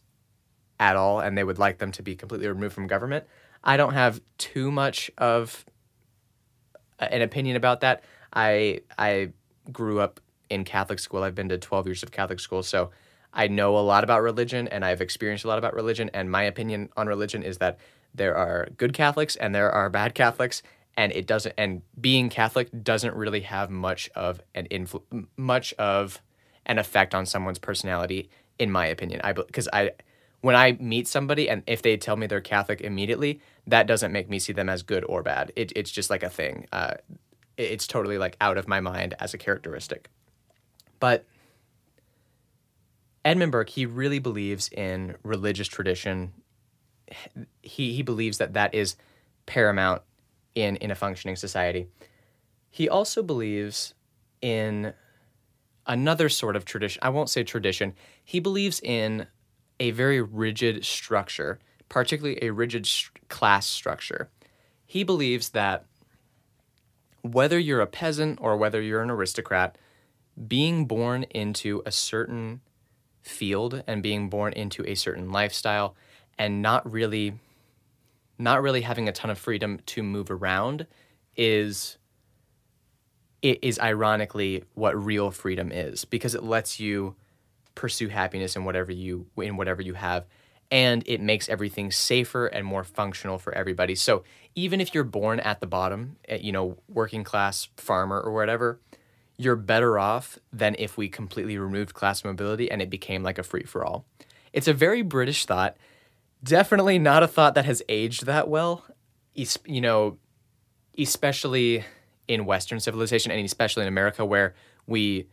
at 0.79 0.95
all, 0.95 1.19
and 1.19 1.37
they 1.37 1.43
would 1.43 1.59
like 1.59 1.79
them 1.79 1.91
to 1.93 2.03
be 2.03 2.15
completely 2.15 2.47
removed 2.47 2.73
from 2.73 2.87
government. 2.87 3.25
I 3.63 3.77
don't 3.77 3.93
have 3.93 4.21
too 4.37 4.71
much 4.71 5.09
of 5.17 5.65
an 6.99 7.21
opinion 7.21 7.55
about 7.55 7.81
that. 7.81 8.03
I 8.33 8.81
I 8.97 9.31
grew 9.71 9.99
up 9.99 10.19
in 10.49 10.63
Catholic 10.63 10.99
school. 10.99 11.23
I've 11.23 11.35
been 11.35 11.49
to 11.49 11.57
12 11.57 11.87
years 11.87 12.03
of 12.03 12.11
Catholic 12.11 12.39
school, 12.39 12.63
so 12.63 12.91
I 13.33 13.47
know 13.47 13.77
a 13.77 13.79
lot 13.79 14.03
about 14.03 14.21
religion 14.21 14.67
and 14.67 14.85
I've 14.85 15.01
experienced 15.01 15.45
a 15.45 15.47
lot 15.47 15.57
about 15.57 15.73
religion. 15.73 16.09
And 16.13 16.31
my 16.31 16.43
opinion 16.43 16.89
on 16.95 17.07
religion 17.07 17.43
is 17.43 17.57
that 17.57 17.77
there 18.15 18.35
are 18.35 18.69
good 18.77 18.93
Catholics 18.93 19.35
and 19.35 19.53
there 19.53 19.71
are 19.71 19.89
bad 19.89 20.15
Catholics, 20.15 20.63
and 20.95 21.11
it 21.11 21.27
doesn't. 21.27 21.53
And 21.57 21.81
being 21.99 22.29
Catholic 22.29 22.69
doesn't 22.83 23.15
really 23.15 23.41
have 23.41 23.69
much 23.69 24.09
of 24.15 24.41
an 24.55 24.67
influ- 24.71 25.27
much 25.35 25.73
of 25.73 26.21
an 26.67 26.77
effect 26.77 27.15
on 27.15 27.25
someone's 27.25 27.57
personality, 27.59 28.29
in 28.59 28.69
my 28.69 28.85
opinion. 28.85 29.21
I 29.23 29.33
because 29.33 29.67
I 29.73 29.91
when 30.41 30.55
I 30.55 30.73
meet 30.73 31.07
somebody 31.07 31.49
and 31.49 31.63
if 31.65 31.81
they 31.81 31.97
tell 31.97 32.15
me 32.15 32.27
they're 32.27 32.41
Catholic 32.41 32.81
immediately, 32.81 33.41
that 33.65 33.87
doesn't 33.87 34.11
make 34.11 34.29
me 34.29 34.37
see 34.37 34.53
them 34.53 34.69
as 34.69 34.83
good 34.83 35.03
or 35.05 35.23
bad. 35.23 35.51
It, 35.55 35.73
it's 35.75 35.89
just 35.89 36.09
like 36.09 36.21
a 36.21 36.29
thing. 36.29 36.67
Uh, 36.71 36.95
it's 37.57 37.87
totally 37.87 38.19
like 38.19 38.37
out 38.39 38.57
of 38.57 38.67
my 38.67 38.79
mind 38.79 39.15
as 39.19 39.33
a 39.33 39.37
characteristic. 39.37 40.09
But 40.99 41.25
Edmund 43.25 43.51
Burke, 43.51 43.69
he 43.69 43.85
really 43.85 44.19
believes 44.19 44.69
in 44.69 45.15
religious 45.23 45.67
tradition. 45.67 46.33
He 47.61 47.93
he 47.93 48.03
believes 48.03 48.37
that 48.37 48.53
that 48.53 48.75
is 48.75 48.95
paramount 49.45 50.01
in 50.53 50.75
in 50.77 50.91
a 50.91 50.95
functioning 50.95 51.35
society. 51.35 51.87
He 52.69 52.87
also 52.87 53.23
believes 53.23 53.95
in 54.41 54.93
another 55.87 56.29
sort 56.29 56.55
of 56.55 56.65
tradition. 56.65 56.99
I 57.01 57.09
won't 57.09 57.29
say 57.29 57.43
tradition. 57.43 57.93
He 58.23 58.39
believes 58.39 58.79
in 58.81 59.27
a 59.79 59.91
very 59.91 60.21
rigid 60.21 60.85
structure, 60.85 61.59
particularly 61.89 62.39
a 62.41 62.51
rigid 62.51 62.89
class 63.29 63.65
structure. 63.65 64.29
He 64.85 65.03
believes 65.03 65.49
that 65.49 65.85
whether 67.21 67.59
you're 67.59 67.81
a 67.81 67.87
peasant 67.87 68.39
or 68.41 68.57
whether 68.57 68.81
you're 68.81 69.01
an 69.01 69.09
aristocrat, 69.09 69.77
being 70.47 70.85
born 70.85 71.23
into 71.23 71.81
a 71.85 71.91
certain 71.91 72.61
field 73.21 73.83
and 73.87 74.01
being 74.01 74.29
born 74.29 74.53
into 74.53 74.83
a 74.87 74.95
certain 74.95 75.31
lifestyle 75.31 75.95
and 76.37 76.61
not 76.61 76.89
really 76.89 77.33
not 78.39 78.61
really 78.61 78.81
having 78.81 79.09
a 79.09 79.11
ton 79.11 79.31
of 79.31 79.37
freedom 79.37 79.79
to 79.87 80.03
move 80.03 80.29
around 80.29 80.85
is 81.35 81.96
it 83.41 83.59
is 83.61 83.79
ironically 83.79 84.63
what 84.73 85.01
real 85.01 85.31
freedom 85.31 85.71
is 85.71 86.05
because 86.05 86.35
it 86.35 86.43
lets 86.43 86.79
you 86.79 87.15
pursue 87.75 88.07
happiness 88.07 88.55
in 88.55 88.65
whatever 88.65 88.91
you 88.91 89.27
in 89.37 89.55
whatever 89.57 89.81
you 89.81 89.93
have 89.93 90.25
and 90.71 91.03
it 91.05 91.21
makes 91.21 91.47
everything 91.47 91.91
safer 91.91 92.47
and 92.47 92.65
more 92.65 92.83
functional 92.83 93.37
for 93.37 93.53
everybody. 93.53 93.95
So 93.95 94.23
even 94.55 94.81
if 94.81 94.93
you're 94.93 95.03
born 95.03 95.39
at 95.39 95.59
the 95.59 95.67
bottom, 95.67 96.17
eh, 96.27 96.39
you 96.41 96.51
know, 96.51 96.77
working 96.89 97.23
class 97.23 97.69
farmer 97.77 98.19
or 98.19 98.33
whatever, 98.33 98.79
you're 99.37 99.55
better 99.55 99.97
off 99.97 100.37
than 100.51 100.75
if 100.79 100.97
we 100.97 101.07
completely 101.07 101.57
removed 101.57 101.93
class 101.93 102.23
mobility 102.23 102.69
and 102.69 102.81
it 102.81 102.89
became 102.89 103.23
like 103.23 103.37
a 103.37 103.43
free 103.43 103.63
for 103.63 103.85
all. 103.85 104.05
It's 104.51 104.67
a 104.67 104.73
very 104.73 105.03
British 105.03 105.45
thought. 105.45 105.77
Definitely 106.43 106.99
not 106.99 107.23
a 107.23 107.27
thought 107.27 107.53
that 107.55 107.65
has 107.65 107.81
aged 107.87 108.25
that 108.25 108.49
well. 108.49 108.85
You 109.35 109.81
know, 109.81 110.17
especially 110.97 111.85
in 112.27 112.45
Western 112.45 112.79
civilization 112.79 113.31
and 113.31 113.43
especially 113.45 113.83
in 113.83 113.87
America 113.87 114.25
where 114.25 114.53
we 114.85 115.27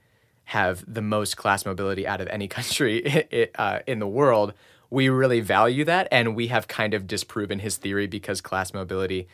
have 0.44 0.84
the 0.86 1.02
most 1.02 1.36
class 1.36 1.64
mobility 1.64 2.06
out 2.06 2.20
of 2.20 2.28
any 2.28 2.48
country 2.58 3.48
uh, 3.56 3.80
in 3.86 3.98
the 3.98 4.06
world, 4.06 4.52
we 4.90 5.08
really 5.08 5.40
value 5.40 5.84
that. 5.84 6.06
And 6.10 6.36
we 6.36 6.48
have 6.48 6.68
kind 6.68 6.94
of 6.94 7.06
disproven 7.06 7.58
his 7.60 7.76
theory 7.76 8.06
because 8.06 8.40
class 8.40 8.72
mobility 8.72 9.28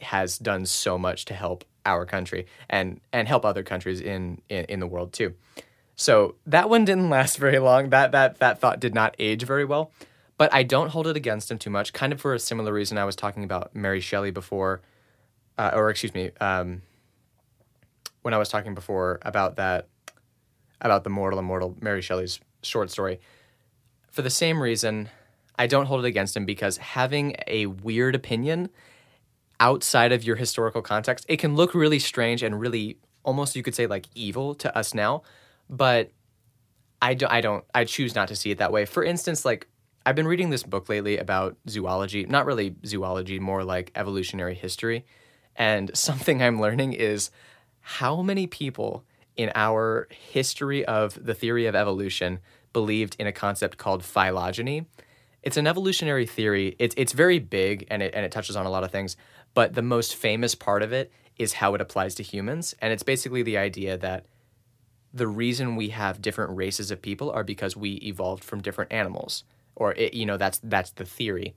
has 0.00 0.38
done 0.38 0.64
so 0.66 0.98
much 0.98 1.26
to 1.26 1.34
help 1.34 1.64
our 1.84 2.06
country 2.06 2.46
and, 2.68 3.00
and 3.12 3.28
help 3.28 3.44
other 3.44 3.62
countries 3.62 4.00
in, 4.00 4.40
in, 4.48 4.64
in 4.66 4.80
the 4.80 4.86
world 4.86 5.12
too. 5.12 5.34
So 5.96 6.36
that 6.46 6.70
one 6.70 6.86
didn't 6.86 7.10
last 7.10 7.36
very 7.36 7.58
long. 7.58 7.90
That, 7.90 8.12
that, 8.12 8.38
that 8.38 8.58
thought 8.58 8.80
did 8.80 8.94
not 8.94 9.14
age 9.18 9.44
very 9.44 9.64
well. 9.64 9.90
But 10.38 10.52
I 10.54 10.62
don't 10.62 10.88
hold 10.88 11.06
it 11.06 11.16
against 11.16 11.50
him 11.50 11.58
too 11.58 11.68
much, 11.68 11.92
kind 11.92 12.14
of 12.14 12.20
for 12.20 12.32
a 12.32 12.38
similar 12.38 12.72
reason 12.72 12.96
I 12.96 13.04
was 13.04 13.14
talking 13.14 13.44
about 13.44 13.76
Mary 13.76 14.00
Shelley 14.00 14.30
before, 14.30 14.80
uh, 15.60 15.72
or 15.74 15.90
excuse 15.90 16.14
me, 16.14 16.30
um, 16.40 16.80
when 18.22 18.32
I 18.32 18.38
was 18.38 18.48
talking 18.48 18.74
before 18.74 19.18
about 19.22 19.56
that 19.56 19.88
about 20.80 21.04
the 21.04 21.10
mortal 21.10 21.38
immortal 21.38 21.76
Mary 21.82 22.00
Shelley's 22.00 22.40
short 22.62 22.90
story. 22.90 23.20
For 24.10 24.22
the 24.22 24.30
same 24.30 24.62
reason, 24.62 25.10
I 25.58 25.66
don't 25.66 25.84
hold 25.84 26.02
it 26.06 26.08
against 26.08 26.34
him 26.34 26.46
because 26.46 26.78
having 26.78 27.36
a 27.46 27.66
weird 27.66 28.14
opinion 28.14 28.70
outside 29.60 30.12
of 30.12 30.24
your 30.24 30.36
historical 30.36 30.80
context, 30.80 31.26
it 31.28 31.36
can 31.36 31.54
look 31.54 31.74
really 31.74 31.98
strange 31.98 32.42
and 32.42 32.58
really 32.58 32.96
almost 33.22 33.54
you 33.54 33.62
could 33.62 33.74
say 33.74 33.86
like 33.86 34.06
evil 34.14 34.54
to 34.54 34.74
us 34.74 34.94
now, 34.94 35.22
but 35.68 36.10
I 37.02 37.12
do, 37.12 37.26
I 37.28 37.42
don't 37.42 37.64
I 37.74 37.84
choose 37.84 38.14
not 38.14 38.28
to 38.28 38.36
see 38.36 38.50
it 38.50 38.56
that 38.58 38.72
way. 38.72 38.86
For 38.86 39.04
instance, 39.04 39.44
like 39.44 39.68
I've 40.06 40.16
been 40.16 40.26
reading 40.26 40.48
this 40.48 40.62
book 40.62 40.88
lately 40.88 41.18
about 41.18 41.58
zoology, 41.68 42.24
not 42.24 42.46
really 42.46 42.76
zoology, 42.86 43.38
more 43.38 43.62
like 43.62 43.92
evolutionary 43.94 44.54
history. 44.54 45.04
And 45.56 45.90
something 45.96 46.42
I'm 46.42 46.60
learning 46.60 46.94
is 46.94 47.30
how 47.80 48.22
many 48.22 48.46
people 48.46 49.04
in 49.36 49.50
our 49.54 50.08
history 50.10 50.84
of 50.84 51.18
the 51.24 51.34
theory 51.34 51.66
of 51.66 51.74
evolution 51.74 52.40
believed 52.72 53.16
in 53.18 53.26
a 53.26 53.32
concept 53.32 53.78
called 53.78 54.04
phylogeny. 54.04 54.86
It's 55.42 55.56
an 55.56 55.66
evolutionary 55.66 56.26
theory. 56.26 56.76
It's 56.78 56.94
it's 56.98 57.12
very 57.12 57.38
big 57.38 57.86
and 57.90 58.02
it 58.02 58.14
and 58.14 58.24
it 58.24 58.32
touches 58.32 58.56
on 58.56 58.66
a 58.66 58.70
lot 58.70 58.84
of 58.84 58.90
things, 58.90 59.16
but 59.54 59.74
the 59.74 59.82
most 59.82 60.14
famous 60.14 60.54
part 60.54 60.82
of 60.82 60.92
it 60.92 61.10
is 61.38 61.54
how 61.54 61.74
it 61.74 61.80
applies 61.80 62.14
to 62.16 62.22
humans, 62.22 62.74
and 62.82 62.92
it's 62.92 63.02
basically 63.02 63.42
the 63.42 63.56
idea 63.56 63.96
that 63.96 64.26
the 65.12 65.26
reason 65.26 65.74
we 65.74 65.88
have 65.88 66.22
different 66.22 66.54
races 66.56 66.90
of 66.90 67.02
people 67.02 67.30
are 67.30 67.42
because 67.42 67.76
we 67.76 67.92
evolved 67.94 68.44
from 68.44 68.60
different 68.60 68.92
animals, 68.92 69.44
or 69.74 69.94
it, 69.94 70.12
you 70.12 70.26
know 70.26 70.36
that's 70.36 70.60
that's 70.62 70.90
the 70.92 71.04
theory. 71.06 71.54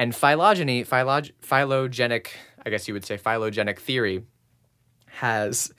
And 0.00 0.16
phylogeny, 0.16 0.82
phylog, 0.82 1.30
phylogenic, 1.42 2.28
I 2.64 2.70
guess 2.70 2.88
you 2.88 2.94
would 2.94 3.04
say 3.04 3.18
phylogenic 3.18 3.78
theory, 3.78 4.24
has 5.18 5.74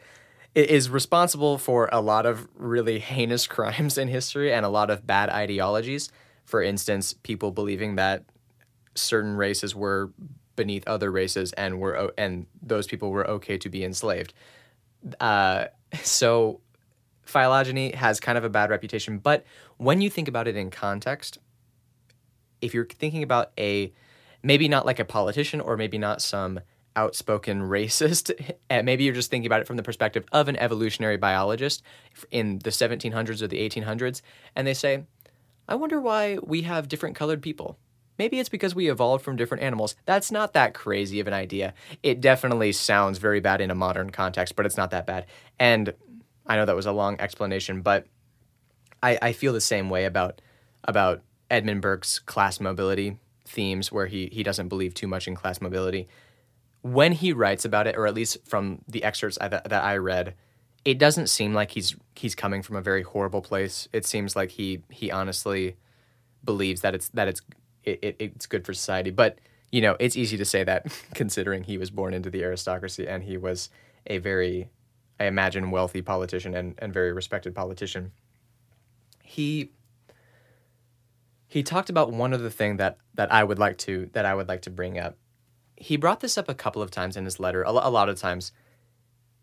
is 0.53 0.91
responsible 0.91 1.57
for 1.57 1.89
a 1.91 2.01
lot 2.01 2.27
of 2.27 2.47
really 2.53 2.99
heinous 2.99 3.47
crimes 3.55 3.97
in 3.97 4.07
history 4.07 4.53
and 4.53 4.63
a 4.63 4.69
lot 4.69 4.91
of 4.91 5.07
bad 5.07 5.31
ideologies. 5.31 6.11
For 6.45 6.61
instance, 6.61 7.15
people 7.23 7.49
believing 7.49 7.95
that 7.95 8.25
certain 8.93 9.37
races 9.37 9.73
were 9.73 10.11
beneath 10.55 10.87
other 10.87 11.09
races 11.09 11.51
and 11.53 11.79
were 11.79 12.13
and 12.15 12.45
those 12.61 12.85
people 12.85 13.09
were 13.09 13.27
okay 13.27 13.57
to 13.57 13.69
be 13.69 13.83
enslaved. 13.83 14.35
Uh, 15.19 15.65
so 16.03 16.61
phylogeny 17.23 17.95
has 17.95 18.19
kind 18.19 18.37
of 18.37 18.43
a 18.43 18.49
bad 18.49 18.69
reputation, 18.69 19.17
but 19.17 19.43
when 19.77 19.99
you 19.99 20.11
think 20.11 20.27
about 20.27 20.47
it 20.47 20.55
in 20.55 20.69
context, 20.69 21.39
if 22.61 22.75
you're 22.75 22.85
thinking 22.85 23.23
about 23.23 23.51
a 23.57 23.91
maybe 24.43 24.67
not 24.67 24.85
like 24.85 24.99
a 24.99 25.05
politician 25.05 25.61
or 25.61 25.77
maybe 25.77 25.97
not 25.97 26.21
some 26.21 26.59
outspoken 26.95 27.61
racist. 27.69 28.31
Eh, 28.69 28.81
maybe 28.81 29.03
you're 29.03 29.13
just 29.13 29.29
thinking 29.29 29.47
about 29.47 29.61
it 29.61 29.67
from 29.67 29.77
the 29.77 29.83
perspective 29.83 30.25
of 30.31 30.47
an 30.47 30.55
evolutionary 30.57 31.17
biologist 31.17 31.83
in 32.29 32.59
the 32.59 32.69
1700s 32.69 33.41
or 33.41 33.47
the 33.47 33.69
1800s, 33.69 34.21
and 34.55 34.67
they 34.67 34.73
say, 34.73 35.05
I 35.67 35.75
wonder 35.75 36.01
why 36.01 36.37
we 36.41 36.63
have 36.63 36.89
different 36.89 37.15
colored 37.15 37.41
people. 37.41 37.77
Maybe 38.17 38.39
it's 38.39 38.49
because 38.49 38.75
we 38.75 38.91
evolved 38.91 39.23
from 39.23 39.35
different 39.35 39.63
animals. 39.63 39.95
That's 40.05 40.31
not 40.31 40.53
that 40.53 40.73
crazy 40.73 41.19
of 41.19 41.27
an 41.27 41.33
idea. 41.33 41.73
It 42.03 42.21
definitely 42.21 42.71
sounds 42.71 43.17
very 43.17 43.39
bad 43.39 43.61
in 43.61 43.71
a 43.71 43.75
modern 43.75 44.11
context, 44.11 44.55
but 44.55 44.65
it's 44.65 44.77
not 44.77 44.91
that 44.91 45.07
bad. 45.07 45.25
And 45.57 45.93
I 46.45 46.55
know 46.55 46.65
that 46.65 46.75
was 46.75 46.85
a 46.85 46.91
long 46.91 47.19
explanation, 47.19 47.81
but 47.81 48.05
I, 49.01 49.17
I 49.21 49.31
feel 49.31 49.53
the 49.53 49.61
same 49.61 49.89
way 49.89 50.05
about 50.05 50.41
about 50.83 51.21
Edmund 51.49 51.81
Burke's 51.81 52.19
class 52.19 52.59
mobility 52.59 53.17
themes, 53.51 53.91
where 53.91 54.07
he 54.07 54.29
he 54.31 54.43
doesn't 54.43 54.69
believe 54.69 54.93
too 54.93 55.07
much 55.07 55.27
in 55.27 55.35
class 55.35 55.61
mobility 55.61 56.07
when 56.81 57.11
he 57.11 57.31
writes 57.33 57.65
about 57.65 57.87
it, 57.87 57.95
or 57.95 58.07
at 58.07 58.13
least 58.13 58.37
from 58.45 58.79
the 58.87 59.03
excerpts 59.03 59.37
I, 59.39 59.47
that, 59.49 59.69
that 59.69 59.83
I 59.83 59.97
read, 59.97 60.35
it 60.83 60.97
doesn't 60.97 61.27
seem 61.27 61.53
like 61.53 61.71
he's 61.71 61.95
he's 62.15 62.33
coming 62.33 62.63
from 62.63 62.75
a 62.75 62.81
very 62.81 63.03
horrible 63.03 63.41
place. 63.41 63.87
It 63.93 64.05
seems 64.05 64.35
like 64.35 64.51
he 64.51 64.81
he 64.89 65.11
honestly 65.11 65.75
believes 66.43 66.81
that 66.81 66.95
it's 66.95 67.09
that 67.09 67.27
it's 67.27 67.41
it, 67.83 67.99
it, 68.01 68.15
it's 68.19 68.47
good 68.47 68.65
for 68.65 68.73
society. 68.73 69.11
But 69.11 69.39
you 69.71 69.81
know, 69.81 69.95
it's 69.99 70.17
easy 70.17 70.37
to 70.37 70.45
say 70.45 70.63
that 70.63 70.87
considering 71.13 71.63
he 71.63 71.77
was 71.77 71.91
born 71.91 72.13
into 72.13 72.29
the 72.29 72.43
aristocracy 72.43 73.07
and 73.07 73.23
he 73.23 73.37
was 73.37 73.69
a 74.07 74.17
very, 74.17 74.69
I 75.19 75.25
imagine, 75.25 75.69
wealthy 75.69 76.01
politician 76.01 76.55
and, 76.55 76.73
and 76.79 76.91
very 76.91 77.13
respected 77.13 77.53
politician. 77.53 78.11
He 79.23 79.71
he 81.51 81.63
talked 81.63 81.89
about 81.89 82.11
one 82.11 82.33
other 82.33 82.49
thing 82.49 82.77
that 82.77 82.97
that 83.15 83.31
I 83.31 83.43
would 83.43 83.59
like 83.59 83.77
to 83.79 84.09
that 84.13 84.25
I 84.25 84.33
would 84.33 84.47
like 84.47 84.61
to 84.63 84.69
bring 84.69 84.97
up 84.97 85.17
he 85.81 85.97
brought 85.97 86.19
this 86.19 86.37
up 86.37 86.47
a 86.47 86.53
couple 86.53 86.83
of 86.83 86.91
times 86.91 87.17
in 87.17 87.25
his 87.25 87.39
letter, 87.39 87.63
a, 87.63 87.71
lot 87.71 88.07
of 88.07 88.19
times. 88.19 88.51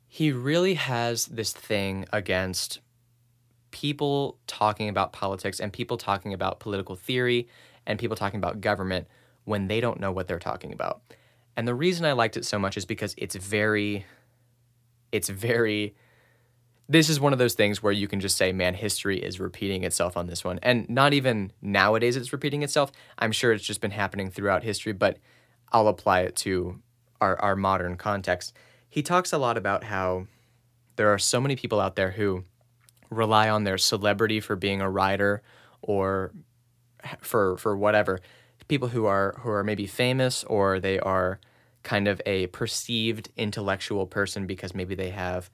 He 0.07 0.31
really 0.31 0.75
has 0.75 1.27
this 1.27 1.53
thing 1.53 2.07
against 2.13 2.79
people 3.73 4.39
talking 4.47 4.89
about 4.89 5.13
politics 5.13 5.59
and 5.59 5.73
people 5.73 5.97
talking 5.97 6.33
about 6.33 6.61
political 6.61 6.95
theory 6.95 7.49
and 7.87 7.99
people 7.99 8.17
talking 8.17 8.39
about 8.39 8.61
government 8.61 9.09
when 9.47 9.67
they 9.67 9.81
don't 9.81 9.99
know 9.99 10.13
what 10.13 10.29
they're 10.29 10.39
talking 10.39 10.73
about. 10.73 11.03
And 11.57 11.67
the 11.67 11.75
reason 11.75 12.07
I 12.07 12.13
liked 12.13 12.37
it 12.37 12.45
so 12.45 12.57
much 12.57 12.77
is 12.77 12.85
because 12.85 13.17
it's 13.19 13.35
very, 13.35 14.07
it's 15.11 15.29
very, 15.29 15.97
this 16.89 17.11
is 17.11 17.21
one 17.21 17.33
of 17.33 17.39
those 17.39 17.55
things 17.55 17.83
where 17.83 17.93
you 17.93 18.09
can 18.09 18.19
just 18.19 18.37
say, 18.37 18.51
man, 18.53 18.75
history 18.75 19.19
is 19.19 19.39
repeating 19.39 19.85
itself 19.85 20.17
on 20.17 20.27
this 20.27 20.43
one. 20.43 20.59
And 20.63 20.89
not 20.89 21.13
even 21.13 21.53
nowadays 21.61 22.17
it's 22.17 22.33
repeating 22.33 22.63
itself. 22.63 22.91
I'm 23.19 23.33
sure 23.33 23.53
it's 23.53 23.65
just 23.65 23.81
been 23.81 23.91
happening 23.91 24.31
throughout 24.31 24.63
history, 24.63 24.93
but 24.93 25.19
I'll 25.71 25.89
apply 25.89 26.21
it 26.21 26.37
to 26.37 26.81
our, 27.21 27.39
our 27.41 27.57
modern 27.57 27.97
context. 27.97 28.55
He 28.89 29.03
talks 29.03 29.33
a 29.33 29.39
lot 29.39 29.59
about 29.59 29.85
how 29.85 30.27
there 30.97 31.13
are 31.13 31.19
so 31.19 31.41
many 31.41 31.57
people 31.57 31.79
out 31.79 31.95
there 31.95 32.13
who 32.13 32.45
rely 33.11 33.51
on 33.51 33.65
their 33.65 33.79
celebrity 33.79 34.41
for 34.41 34.57
being 34.57 34.81
a 34.81 34.91
writer 34.91 35.43
or 35.83 36.33
for 37.21 37.57
for 37.57 37.77
whatever 37.77 38.21
people 38.67 38.89
who 38.89 39.07
are 39.07 39.37
who 39.41 39.49
are 39.51 39.65
maybe 39.65 39.87
famous 39.87 40.45
or 40.45 40.81
they 40.81 40.99
are 40.99 41.39
kind 41.83 42.09
of 42.09 42.21
a 42.27 42.49
perceived 42.49 43.31
intellectual 43.37 44.07
person 44.07 44.47
because 44.47 44.75
maybe 44.75 44.95
they 44.95 45.11
have 45.11 45.49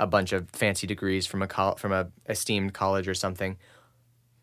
a 0.00 0.06
bunch 0.06 0.32
of 0.32 0.50
fancy 0.50 0.86
degrees 0.86 1.26
from 1.26 1.42
a 1.42 1.46
col- 1.46 1.76
from 1.76 1.92
a 1.92 2.08
esteemed 2.28 2.74
college 2.74 3.06
or 3.06 3.14
something 3.14 3.56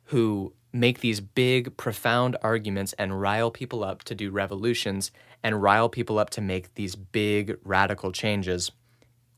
who 0.05 0.53
make 0.71 0.99
these 0.99 1.19
big 1.19 1.75
profound 1.75 2.37
arguments 2.41 2.93
and 2.93 3.19
rile 3.19 3.51
people 3.51 3.83
up 3.83 4.03
to 4.03 4.15
do 4.15 4.29
revolutions 4.29 5.11
and 5.43 5.61
rile 5.61 5.89
people 5.89 6.19
up 6.19 6.29
to 6.29 6.39
make 6.39 6.73
these 6.75 6.95
big 6.95 7.57
radical 7.63 8.11
changes 8.11 8.71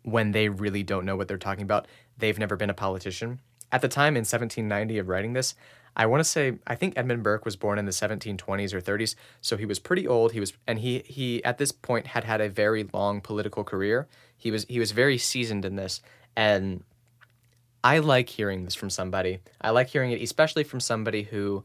when 0.03 0.31
they 0.31 0.49
really 0.49 0.83
don't 0.83 1.05
know 1.05 1.15
what 1.15 1.27
they're 1.27 1.37
talking 1.37 1.63
about. 1.63 1.87
They've 2.17 2.37
never 2.37 2.55
been 2.55 2.69
a 2.69 2.75
politician. 2.75 3.39
At 3.71 3.81
the 3.81 3.87
time 3.87 4.15
in 4.15 4.21
1790 4.21 4.97
of 4.97 5.07
writing 5.07 5.33
this, 5.33 5.55
I 5.95 6.05
want 6.05 6.21
to 6.21 6.25
say 6.25 6.59
I 6.67 6.75
think 6.75 6.93
Edmund 6.97 7.23
Burke 7.23 7.45
was 7.45 7.55
born 7.55 7.79
in 7.79 7.85
the 7.85 7.91
1720s 7.91 8.73
or 8.73 8.81
30s, 8.81 9.15
so 9.41 9.57
he 9.57 9.65
was 9.65 9.79
pretty 9.79 10.07
old. 10.07 10.31
He 10.33 10.39
was 10.39 10.53
and 10.67 10.79
he 10.79 10.99
he 11.05 11.43
at 11.43 11.57
this 11.57 11.71
point 11.71 12.07
had 12.07 12.23
had 12.23 12.41
a 12.41 12.49
very 12.49 12.87
long 12.93 13.21
political 13.21 13.63
career. 13.63 14.07
He 14.39 14.49
was 14.49 14.65
he 14.67 14.79
was 14.79 14.91
very 14.91 15.17
seasoned 15.17 15.65
in 15.65 15.75
this 15.75 16.01
and 16.35 16.83
I 17.83 17.99
like 17.99 18.27
hearing 18.29 18.65
this 18.65 18.75
from 18.75 18.89
somebody. 18.89 19.39
I 19.61 19.69
like 19.69 19.89
hearing 19.89 20.11
it 20.11 20.21
especially 20.21 20.63
from 20.63 20.79
somebody 20.79 21.23
who 21.23 21.63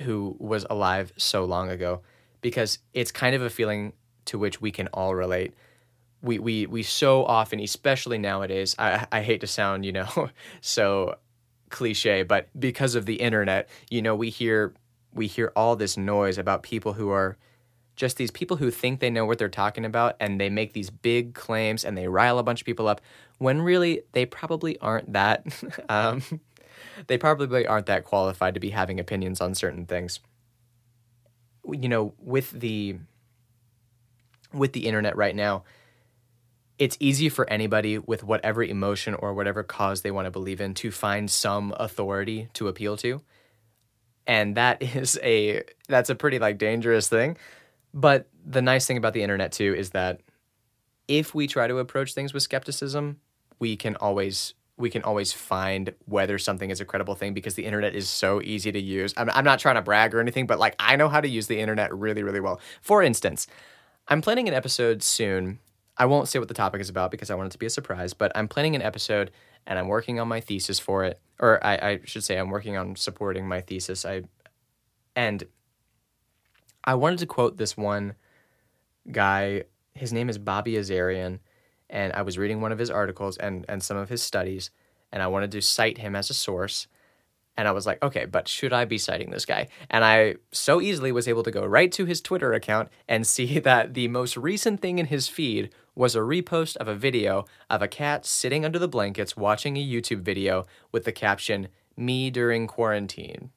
who 0.00 0.36
was 0.38 0.64
alive 0.70 1.12
so 1.16 1.44
long 1.44 1.68
ago 1.70 2.00
because 2.40 2.78
it's 2.94 3.10
kind 3.10 3.34
of 3.34 3.42
a 3.42 3.50
feeling 3.50 3.92
to 4.26 4.38
which 4.38 4.60
we 4.60 4.70
can 4.70 4.88
all 4.88 5.14
relate. 5.14 5.54
We 6.22 6.38
we 6.38 6.66
we 6.66 6.82
so 6.82 7.24
often, 7.24 7.58
especially 7.58 8.18
nowadays, 8.18 8.76
I 8.78 9.06
I 9.10 9.22
hate 9.22 9.40
to 9.40 9.46
sound, 9.46 9.84
you 9.84 9.92
know, 9.92 10.30
so 10.60 11.16
cliche, 11.70 12.22
but 12.22 12.48
because 12.58 12.94
of 12.94 13.06
the 13.06 13.16
internet, 13.16 13.68
you 13.90 14.02
know, 14.02 14.14
we 14.14 14.30
hear 14.30 14.74
we 15.12 15.26
hear 15.26 15.52
all 15.56 15.76
this 15.76 15.96
noise 15.96 16.38
about 16.38 16.62
people 16.62 16.92
who 16.92 17.10
are 17.10 17.36
just 17.96 18.16
these 18.16 18.30
people 18.30 18.56
who 18.56 18.70
think 18.70 19.00
they 19.00 19.10
know 19.10 19.26
what 19.26 19.38
they're 19.38 19.48
talking 19.48 19.84
about 19.84 20.16
and 20.18 20.40
they 20.40 20.48
make 20.48 20.72
these 20.72 20.90
big 20.90 21.34
claims 21.34 21.84
and 21.84 21.96
they 21.96 22.08
rile 22.08 22.38
a 22.38 22.42
bunch 22.42 22.60
of 22.60 22.66
people 22.66 22.88
up 22.88 23.00
when 23.38 23.60
really 23.60 24.02
they 24.12 24.24
probably 24.24 24.78
aren't 24.78 25.12
that 25.12 25.44
um, 25.88 26.22
they 27.06 27.18
probably 27.18 27.66
aren't 27.66 27.86
that 27.86 28.04
qualified 28.04 28.54
to 28.54 28.60
be 28.60 28.70
having 28.70 28.98
opinions 28.98 29.40
on 29.40 29.54
certain 29.54 29.86
things. 29.86 30.20
You 31.70 31.88
know 31.88 32.14
with 32.18 32.50
the 32.50 32.96
with 34.52 34.72
the 34.72 34.86
internet 34.86 35.16
right 35.16 35.34
now 35.34 35.64
it's 36.78 36.96
easy 36.98 37.28
for 37.28 37.48
anybody 37.48 37.98
with 37.98 38.24
whatever 38.24 38.64
emotion 38.64 39.14
or 39.14 39.34
whatever 39.34 39.62
cause 39.62 40.02
they 40.02 40.10
want 40.10 40.26
to 40.26 40.32
believe 40.32 40.60
in 40.60 40.74
to 40.74 40.90
find 40.90 41.30
some 41.30 41.72
authority 41.76 42.48
to 42.54 42.66
appeal 42.66 42.96
to. 42.96 43.22
And 44.26 44.56
that 44.56 44.82
is 44.96 45.18
a 45.22 45.62
that's 45.88 46.10
a 46.10 46.16
pretty 46.16 46.38
like 46.38 46.58
dangerous 46.58 47.08
thing 47.08 47.36
but 47.94 48.28
the 48.44 48.62
nice 48.62 48.86
thing 48.86 48.96
about 48.96 49.12
the 49.12 49.22
internet 49.22 49.52
too 49.52 49.74
is 49.74 49.90
that 49.90 50.20
if 51.08 51.34
we 51.34 51.46
try 51.46 51.66
to 51.66 51.78
approach 51.78 52.14
things 52.14 52.32
with 52.32 52.42
skepticism, 52.42 53.18
we 53.58 53.76
can 53.76 53.96
always 53.96 54.54
we 54.78 54.90
can 54.90 55.02
always 55.02 55.32
find 55.32 55.92
whether 56.06 56.38
something 56.38 56.70
is 56.70 56.80
a 56.80 56.84
credible 56.84 57.14
thing 57.14 57.34
because 57.34 57.54
the 57.54 57.64
internet 57.64 57.94
is 57.94 58.08
so 58.08 58.40
easy 58.42 58.72
to 58.72 58.80
use. 58.80 59.12
I'm, 59.16 59.30
I'm 59.30 59.44
not 59.44 59.58
trying 59.58 59.74
to 59.74 59.82
brag 59.82 60.14
or 60.14 60.20
anything, 60.20 60.46
but 60.46 60.58
like 60.58 60.74
I 60.78 60.96
know 60.96 61.08
how 61.08 61.20
to 61.20 61.28
use 61.28 61.46
the 61.46 61.60
internet 61.60 61.94
really, 61.94 62.22
really 62.22 62.40
well. 62.40 62.60
For 62.80 63.02
instance, 63.02 63.46
I'm 64.08 64.22
planning 64.22 64.48
an 64.48 64.54
episode 64.54 65.02
soon. 65.02 65.60
I 65.98 66.06
won't 66.06 66.28
say 66.28 66.38
what 66.38 66.48
the 66.48 66.54
topic 66.54 66.80
is 66.80 66.88
about 66.88 67.10
because 67.10 67.30
I 67.30 67.34
want 67.34 67.48
it 67.48 67.52
to 67.52 67.58
be 67.58 67.66
a 67.66 67.70
surprise, 67.70 68.14
but 68.14 68.32
I'm 68.34 68.48
planning 68.48 68.74
an 68.74 68.82
episode 68.82 69.30
and 69.66 69.78
I'm 69.78 69.88
working 69.88 70.18
on 70.18 70.26
my 70.26 70.40
thesis 70.40 70.80
for 70.80 71.04
it. 71.04 71.20
Or 71.38 71.64
I, 71.64 71.74
I 71.74 72.00
should 72.04 72.24
say 72.24 72.38
I'm 72.38 72.50
working 72.50 72.76
on 72.76 72.96
supporting 72.96 73.46
my 73.46 73.60
thesis. 73.60 74.04
I 74.04 74.22
and 75.14 75.44
I 76.84 76.94
wanted 76.94 77.18
to 77.20 77.26
quote 77.26 77.56
this 77.56 77.76
one 77.76 78.14
guy. 79.10 79.64
His 79.94 80.12
name 80.12 80.28
is 80.28 80.38
Bobby 80.38 80.74
Azarian, 80.74 81.38
and 81.88 82.12
I 82.12 82.22
was 82.22 82.38
reading 82.38 82.60
one 82.60 82.72
of 82.72 82.78
his 82.78 82.90
articles 82.90 83.36
and, 83.36 83.64
and 83.68 83.82
some 83.82 83.96
of 83.96 84.08
his 84.08 84.22
studies, 84.22 84.70
and 85.12 85.22
I 85.22 85.26
wanted 85.28 85.52
to 85.52 85.62
cite 85.62 85.98
him 85.98 86.16
as 86.16 86.30
a 86.30 86.34
source. 86.34 86.88
And 87.54 87.68
I 87.68 87.72
was 87.72 87.84
like, 87.84 88.02
okay, 88.02 88.24
but 88.24 88.48
should 88.48 88.72
I 88.72 88.86
be 88.86 88.96
citing 88.96 89.30
this 89.30 89.44
guy? 89.44 89.68
And 89.90 90.04
I 90.04 90.36
so 90.52 90.80
easily 90.80 91.12
was 91.12 91.28
able 91.28 91.42
to 91.42 91.50
go 91.50 91.66
right 91.66 91.92
to 91.92 92.06
his 92.06 92.22
Twitter 92.22 92.54
account 92.54 92.88
and 93.06 93.26
see 93.26 93.58
that 93.58 93.94
the 93.94 94.08
most 94.08 94.36
recent 94.36 94.80
thing 94.80 94.98
in 94.98 95.06
his 95.06 95.28
feed 95.28 95.70
was 95.94 96.16
a 96.16 96.20
repost 96.20 96.76
of 96.78 96.88
a 96.88 96.94
video 96.94 97.44
of 97.68 97.82
a 97.82 97.88
cat 97.88 98.24
sitting 98.24 98.64
under 98.64 98.78
the 98.78 98.88
blankets 98.88 99.36
watching 99.36 99.76
a 99.76 99.86
YouTube 99.86 100.22
video 100.22 100.64
with 100.90 101.04
the 101.04 101.12
caption, 101.12 101.68
Me 101.94 102.30
during 102.30 102.66
quarantine. 102.66 103.50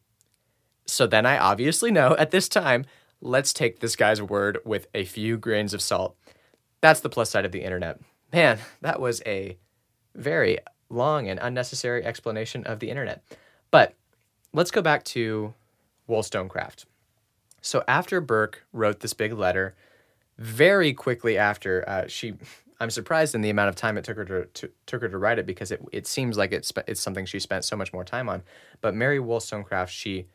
So 0.86 1.08
then 1.08 1.26
I 1.26 1.38
obviously 1.38 1.90
know 1.90 2.16
at 2.18 2.32
this 2.32 2.50
time 2.50 2.86
let's 3.22 3.54
take 3.54 3.80
this 3.80 3.96
guy's 3.96 4.22
word 4.22 4.60
with 4.66 4.88
a 4.94 5.06
few 5.06 5.38
grains 5.38 5.74
of 5.74 5.82
salt. 5.82 6.16
That's 6.82 7.00
the 7.00 7.10
plus 7.10 7.30
side 7.30 7.46
of 7.46 7.52
the 7.52 7.64
internet. 7.64 8.00
Man, 8.32 8.60
that 8.82 9.00
was 9.00 9.22
a 9.26 9.58
very 10.14 10.60
long 10.90 11.28
and 11.28 11.40
unnecessary 11.42 12.04
explanation 12.06 12.64
of 12.66 12.80
the 12.80 12.90
internet. 12.90 13.24
But 13.72 13.96
let's 14.54 14.72
go 14.72 14.82
back 14.82 15.04
to 15.06 15.54
Wollstonecraft. 16.08 16.86
So 17.62 17.84
after 17.88 18.22
Burke 18.22 18.64
wrote 18.72 19.00
this 19.00 19.14
big 19.14 19.34
letter, 19.34 19.76
very 20.38 20.94
quickly 20.94 21.38
after 21.38 21.84
uh, 21.88 22.08
she, 22.08 22.36
I'm 22.80 22.92
surprised 22.92 23.34
in 23.34 23.42
the 23.42 23.50
amount 23.50 23.70
of 23.70 23.76
time 23.76 23.98
it 23.98 24.04
took 24.04 24.18
her 24.18 24.26
to, 24.26 24.46
to 24.46 24.72
took 24.86 25.02
her 25.02 25.10
to 25.10 25.18
write 25.18 25.40
it 25.40 25.46
because 25.46 25.72
it 25.72 25.82
it 25.92 26.06
seems 26.06 26.38
like 26.38 26.52
it's 26.52 26.72
it's 26.88 27.02
something 27.02 27.26
she 27.26 27.40
spent 27.40 27.66
so 27.66 27.76
much 27.76 27.94
more 27.94 28.04
time 28.04 28.30
on. 28.30 28.44
But 28.82 28.94
Mary 28.94 29.20
Wollstonecraft, 29.20 29.92
she 29.92 30.28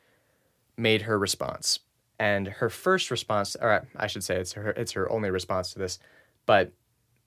made 0.77 1.03
her 1.03 1.19
response 1.19 1.81
and 2.21 2.49
her 2.49 2.69
first 2.69 3.11
response, 3.11 3.57
or 3.59 3.89
I 3.97 4.07
should 4.07 4.23
say, 4.23 4.37
it's 4.37 4.53
her 4.53 4.71
it's 4.71 4.93
her 4.93 5.11
only 5.11 5.31
response 5.31 5.73
to 5.73 5.79
this, 5.79 5.99
but 6.45 6.71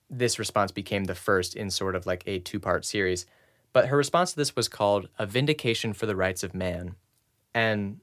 this 0.07 0.37
response 0.37 0.71
became 0.71 1.05
the 1.05 1.15
first 1.15 1.55
in 1.55 1.71
sort 1.71 1.95
of 1.95 2.05
like 2.05 2.23
a 2.27 2.37
two 2.37 2.59
part 2.59 2.85
series. 2.85 3.25
But 3.73 3.87
her 3.87 3.97
response 3.97 4.31
to 4.31 4.37
this 4.37 4.55
was 4.55 4.67
called 4.67 5.09
"A 5.17 5.25
Vindication 5.25 5.93
for 5.93 6.05
the 6.05 6.15
Rights 6.15 6.43
of 6.43 6.53
Man," 6.53 6.95
and 7.55 8.01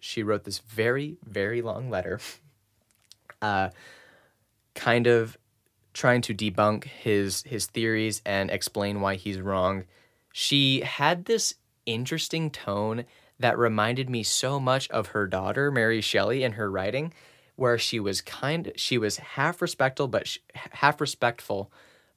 she 0.00 0.22
wrote 0.22 0.44
this 0.44 0.58
very 0.58 1.16
very 1.24 1.62
long 1.62 1.88
letter, 1.88 2.20
uh, 3.42 3.70
kind 4.74 5.06
of 5.06 5.38
trying 5.94 6.20
to 6.20 6.34
debunk 6.34 6.84
his 6.84 7.42
his 7.44 7.64
theories 7.64 8.20
and 8.26 8.50
explain 8.50 9.00
why 9.00 9.14
he's 9.14 9.40
wrong. 9.40 9.84
She 10.30 10.80
had 10.80 11.24
this 11.24 11.54
interesting 11.86 12.50
tone 12.50 13.06
that 13.42 13.58
reminded 13.58 14.08
me 14.08 14.22
so 14.22 14.58
much 14.58 14.88
of 14.90 15.08
her 15.08 15.26
daughter, 15.26 15.70
Mary 15.70 16.00
Shelley, 16.00 16.42
in 16.42 16.52
her 16.52 16.70
writing, 16.70 17.12
where 17.56 17.78
she 17.78 18.00
was 18.00 18.20
kind, 18.20 18.72
she 18.76 18.98
was 18.98 19.18
half 19.18 19.60
respectful, 19.62 20.08
but 20.08 20.36
half 20.54 21.00
respectful, 21.00 21.70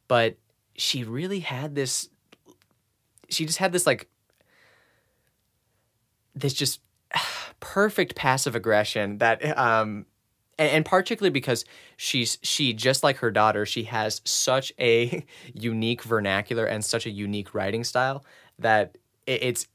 but 0.08 0.38
she 0.76 1.04
really 1.04 1.40
had 1.40 1.76
this. 1.76 2.10
She 3.30 3.46
just 3.46 3.58
had 3.58 3.72
this 3.72 3.86
like 3.86 4.08
this 6.36 6.54
just 6.54 6.82
perfect 7.60 8.16
passive 8.16 8.56
aggression 8.56 9.18
that 9.20 9.58
um 9.58 10.06
and, 10.58 10.70
and, 10.72 10.86
particularly 10.86 11.32
because 11.32 11.66
she's 11.98 12.38
she 12.42 12.74
just 12.74 13.04
like 13.04 13.18
her 13.18 13.32
daughter 13.32 13.66
she 13.66 13.84
has 13.84 14.22
such 14.26 14.72
a 14.80 15.26
unique 15.54 16.04
vernacular 16.04 16.66
and 16.66 16.84
such 16.86 17.06
a 17.06 17.10
unique 17.10 17.54
writing 17.56 17.84
style 17.84 18.24
that 18.60 18.98
it's 19.26 19.68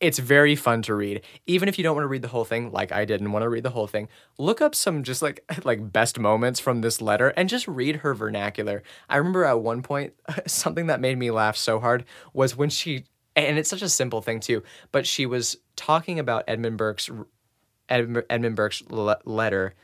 it's 0.00 0.18
very 0.18 0.56
fun 0.56 0.82
to 0.82 0.94
read. 0.94 1.22
Even 1.46 1.68
if 1.68 1.76
you 1.78 1.84
don't 1.84 1.94
want 1.94 2.04
to 2.04 2.08
read 2.08 2.22
the 2.22 2.28
whole 2.28 2.44
thing, 2.44 2.72
like 2.72 2.90
I 2.90 3.04
didn't 3.04 3.32
want 3.32 3.42
to 3.42 3.48
read 3.48 3.62
the 3.62 3.70
whole 3.70 3.86
thing, 3.86 4.08
look 4.38 4.60
up 4.60 4.74
some 4.74 5.02
just 5.02 5.20
like 5.22 5.44
like 5.64 5.92
best 5.92 6.18
moments 6.18 6.58
from 6.58 6.80
this 6.80 7.00
letter 7.00 7.28
and 7.36 7.48
just 7.48 7.68
read 7.68 7.96
her 7.96 8.14
vernacular. 8.14 8.82
I 9.08 9.18
remember 9.18 9.44
at 9.44 9.60
one 9.60 9.82
point 9.82 10.14
something 10.46 10.86
that 10.86 11.00
made 11.00 11.18
me 11.18 11.30
laugh 11.30 11.56
so 11.56 11.78
hard 11.78 12.04
was 12.32 12.56
when 12.56 12.70
she 12.70 13.04
and 13.36 13.58
it's 13.58 13.70
such 13.70 13.82
a 13.82 13.88
simple 13.88 14.22
thing 14.22 14.40
too, 14.40 14.62
but 14.90 15.06
she 15.06 15.26
was 15.26 15.56
talking 15.76 16.18
about 16.18 16.44
Edmund 16.48 16.78
Burke's 16.78 17.10
Edmund 17.88 18.56
Burke's 18.56 18.82
letter 18.90 19.74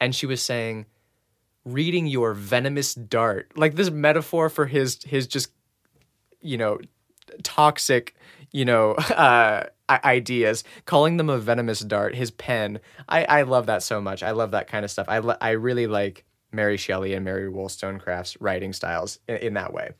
and 0.00 0.14
she 0.14 0.26
was 0.26 0.42
saying 0.42 0.86
reading 1.64 2.06
your 2.06 2.34
venomous 2.34 2.92
dart 2.94 3.56
like 3.56 3.76
this 3.76 3.90
metaphor 3.90 4.48
for 4.48 4.66
his 4.66 4.98
his 5.04 5.28
just 5.28 5.50
you 6.40 6.58
know 6.58 6.78
toxic 7.44 8.16
you 8.52 8.64
know, 8.64 8.92
uh, 8.94 9.64
ideas, 9.88 10.64
calling 10.84 11.16
them 11.16 11.28
a 11.28 11.38
venomous 11.38 11.80
dart, 11.80 12.14
his 12.14 12.30
pen. 12.30 12.80
I, 13.08 13.24
I 13.24 13.42
love 13.42 13.66
that 13.66 13.82
so 13.82 14.00
much. 14.00 14.22
I 14.22 14.30
love 14.30 14.52
that 14.52 14.68
kind 14.68 14.84
of 14.84 14.90
stuff. 14.90 15.06
I, 15.08 15.16
I 15.40 15.50
really 15.50 15.86
like 15.86 16.24
Mary 16.52 16.76
Shelley 16.76 17.14
and 17.14 17.24
Mary 17.24 17.48
Wollstonecraft's 17.48 18.40
writing 18.40 18.72
styles 18.72 19.18
in, 19.26 19.36
in 19.36 19.54
that 19.54 19.72
way. 19.72 19.92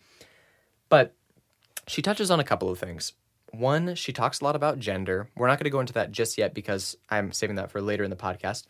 But 0.88 1.14
she 1.88 2.02
touches 2.02 2.30
on 2.30 2.40
a 2.40 2.44
couple 2.44 2.70
of 2.70 2.78
things. 2.78 3.12
One, 3.52 3.94
she 3.94 4.12
talks 4.12 4.40
a 4.40 4.44
lot 4.44 4.56
about 4.56 4.78
gender. 4.78 5.28
We're 5.36 5.48
not 5.48 5.58
going 5.58 5.64
to 5.64 5.70
go 5.70 5.80
into 5.80 5.92
that 5.94 6.12
just 6.12 6.38
yet 6.38 6.54
because 6.54 6.96
I'm 7.10 7.32
saving 7.32 7.56
that 7.56 7.70
for 7.70 7.82
later 7.82 8.04
in 8.04 8.10
the 8.10 8.16
podcast. 8.16 8.64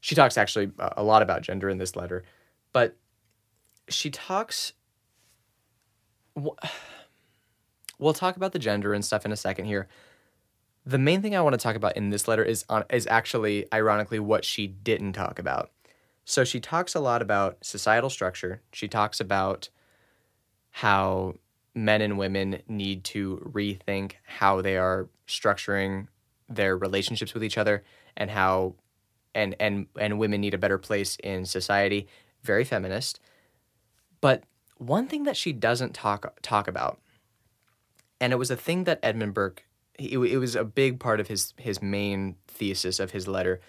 She 0.00 0.14
talks 0.14 0.36
actually 0.36 0.70
a 0.78 1.02
lot 1.02 1.22
about 1.22 1.42
gender 1.42 1.68
in 1.68 1.78
this 1.78 1.96
letter, 1.96 2.24
but 2.72 2.96
she 3.88 4.10
talks. 4.10 4.72
We'll 7.98 8.14
talk 8.14 8.36
about 8.36 8.52
the 8.52 8.58
gender 8.58 8.94
and 8.94 9.04
stuff 9.04 9.24
in 9.24 9.32
a 9.32 9.36
second 9.36 9.66
here. 9.66 9.88
The 10.86 10.98
main 10.98 11.20
thing 11.20 11.36
I 11.36 11.40
want 11.40 11.54
to 11.54 11.58
talk 11.58 11.76
about 11.76 11.96
in 11.96 12.10
this 12.10 12.28
letter 12.28 12.44
is 12.44 12.64
is 12.90 13.06
actually 13.06 13.66
ironically 13.72 14.18
what 14.18 14.44
she 14.44 14.66
didn't 14.66 15.12
talk 15.12 15.38
about. 15.38 15.70
So 16.24 16.44
she 16.44 16.60
talks 16.60 16.94
a 16.94 17.00
lot 17.00 17.22
about 17.22 17.58
societal 17.62 18.10
structure. 18.10 18.62
She 18.72 18.86
talks 18.86 19.20
about 19.20 19.68
how 20.70 21.34
men 21.74 22.00
and 22.00 22.18
women 22.18 22.62
need 22.68 23.04
to 23.04 23.50
rethink 23.52 24.12
how 24.24 24.60
they 24.60 24.76
are 24.76 25.08
structuring 25.26 26.08
their 26.48 26.76
relationships 26.76 27.34
with 27.34 27.44
each 27.44 27.58
other 27.58 27.82
and 28.16 28.30
how 28.30 28.74
and 29.34 29.54
and 29.60 29.86
and 29.98 30.18
women 30.18 30.40
need 30.40 30.54
a 30.54 30.58
better 30.58 30.78
place 30.78 31.16
in 31.22 31.44
society. 31.44 32.08
Very 32.42 32.64
feminist. 32.64 33.20
But 34.20 34.44
one 34.76 35.06
thing 35.06 35.24
that 35.24 35.36
she 35.36 35.52
doesn't 35.52 35.94
talk 35.94 36.38
talk 36.42 36.68
about 36.68 37.00
and 38.20 38.32
it 38.32 38.36
was 38.36 38.50
a 38.50 38.56
thing 38.56 38.84
that 38.84 39.00
Edmund 39.02 39.34
Burke 39.34 39.64
it, 39.98 40.16
it 40.16 40.38
was 40.38 40.54
a 40.54 40.64
big 40.64 41.00
part 41.00 41.20
of 41.20 41.28
his 41.28 41.54
his 41.56 41.82
main 41.82 42.36
thesis 42.46 43.00
of 43.00 43.10
his 43.10 43.26
letter 43.26 43.60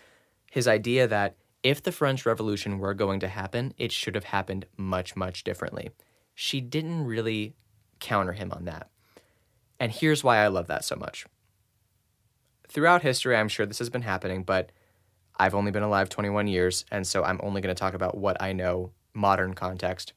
his 0.51 0.67
idea 0.67 1.07
that 1.07 1.35
if 1.63 1.83
the 1.83 1.91
French 1.91 2.25
Revolution 2.25 2.79
were 2.79 2.93
going 2.93 3.19
to 3.19 3.27
happen, 3.27 3.73
it 3.77 3.91
should 3.91 4.15
have 4.15 4.25
happened 4.25 4.65
much, 4.77 5.15
much 5.15 5.43
differently. 5.43 5.89
She 6.33 6.61
didn't 6.61 7.05
really 7.05 7.55
counter 7.99 8.33
him 8.33 8.51
on 8.51 8.65
that. 8.65 8.89
And 9.79 9.91
here's 9.91 10.23
why 10.23 10.37
I 10.37 10.47
love 10.47 10.67
that 10.67 10.85
so 10.85 10.95
much. 10.95 11.25
Throughout 12.67 13.01
history, 13.01 13.35
I'm 13.35 13.49
sure 13.49 13.65
this 13.65 13.79
has 13.79 13.89
been 13.89 14.03
happening, 14.03 14.43
but 14.43 14.71
I've 15.37 15.55
only 15.55 15.71
been 15.71 15.83
alive 15.83 16.09
21 16.09 16.47
years, 16.47 16.85
and 16.91 17.05
so 17.05 17.23
I'm 17.23 17.39
only 17.41 17.61
going 17.61 17.73
to 17.73 17.79
talk 17.79 17.93
about 17.93 18.17
what 18.17 18.41
I 18.41 18.53
know, 18.53 18.91
modern 19.13 19.53
context. 19.53 20.13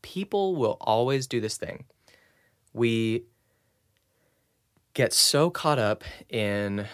People 0.00 0.56
will 0.56 0.76
always 0.80 1.26
do 1.26 1.40
this 1.40 1.56
thing 1.56 1.84
we 2.72 3.24
get 4.94 5.12
so 5.12 5.50
caught 5.50 5.78
up 5.78 6.04
in 6.28 6.86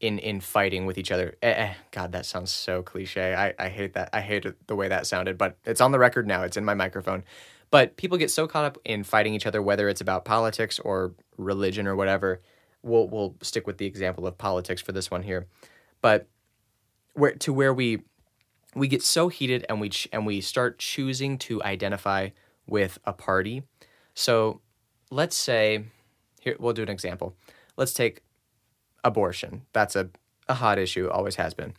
in 0.00 0.18
in 0.18 0.40
fighting 0.40 0.86
with 0.86 0.98
each 0.98 1.10
other. 1.10 1.36
Eh, 1.42 1.50
eh, 1.50 1.74
God, 1.90 2.12
that 2.12 2.26
sounds 2.26 2.50
so 2.50 2.82
cliche. 2.82 3.34
I, 3.34 3.54
I 3.58 3.68
hate 3.68 3.94
that. 3.94 4.10
I 4.12 4.20
hate 4.20 4.46
the 4.66 4.76
way 4.76 4.88
that 4.88 5.06
sounded, 5.06 5.38
but 5.38 5.56
it's 5.64 5.80
on 5.80 5.92
the 5.92 5.98
record 5.98 6.26
now. 6.26 6.42
It's 6.42 6.56
in 6.56 6.64
my 6.64 6.74
microphone. 6.74 7.24
But 7.70 7.96
people 7.96 8.18
get 8.18 8.30
so 8.30 8.46
caught 8.46 8.64
up 8.64 8.78
in 8.84 9.02
fighting 9.02 9.34
each 9.34 9.46
other, 9.46 9.60
whether 9.62 9.88
it's 9.88 10.00
about 10.00 10.24
politics 10.24 10.78
or 10.78 11.14
religion 11.36 11.86
or 11.86 11.96
whatever. 11.96 12.40
We'll 12.82 13.08
we'll 13.08 13.36
stick 13.40 13.66
with 13.66 13.78
the 13.78 13.86
example 13.86 14.26
of 14.26 14.36
politics 14.36 14.82
for 14.82 14.92
this 14.92 15.10
one 15.10 15.22
here, 15.22 15.46
but 16.02 16.28
where 17.14 17.32
to 17.32 17.52
where 17.52 17.72
we 17.72 18.02
we 18.74 18.88
get 18.88 19.02
so 19.02 19.28
heated 19.28 19.64
and 19.68 19.80
we 19.80 19.88
ch- 19.88 20.08
and 20.12 20.26
we 20.26 20.40
start 20.40 20.78
choosing 20.78 21.38
to 21.38 21.62
identify 21.62 22.30
with 22.66 22.98
a 23.04 23.12
party. 23.12 23.62
So 24.14 24.60
let's 25.14 25.36
say, 25.36 25.84
here, 26.40 26.56
we'll 26.58 26.72
do 26.72 26.82
an 26.82 26.88
example. 26.88 27.36
Let's 27.76 27.92
take 27.92 28.22
abortion. 29.04 29.62
That's 29.72 29.94
a, 29.94 30.10
a 30.48 30.54
hot 30.54 30.78
issue, 30.78 31.08
always 31.08 31.36
has 31.36 31.54
been. 31.54 31.74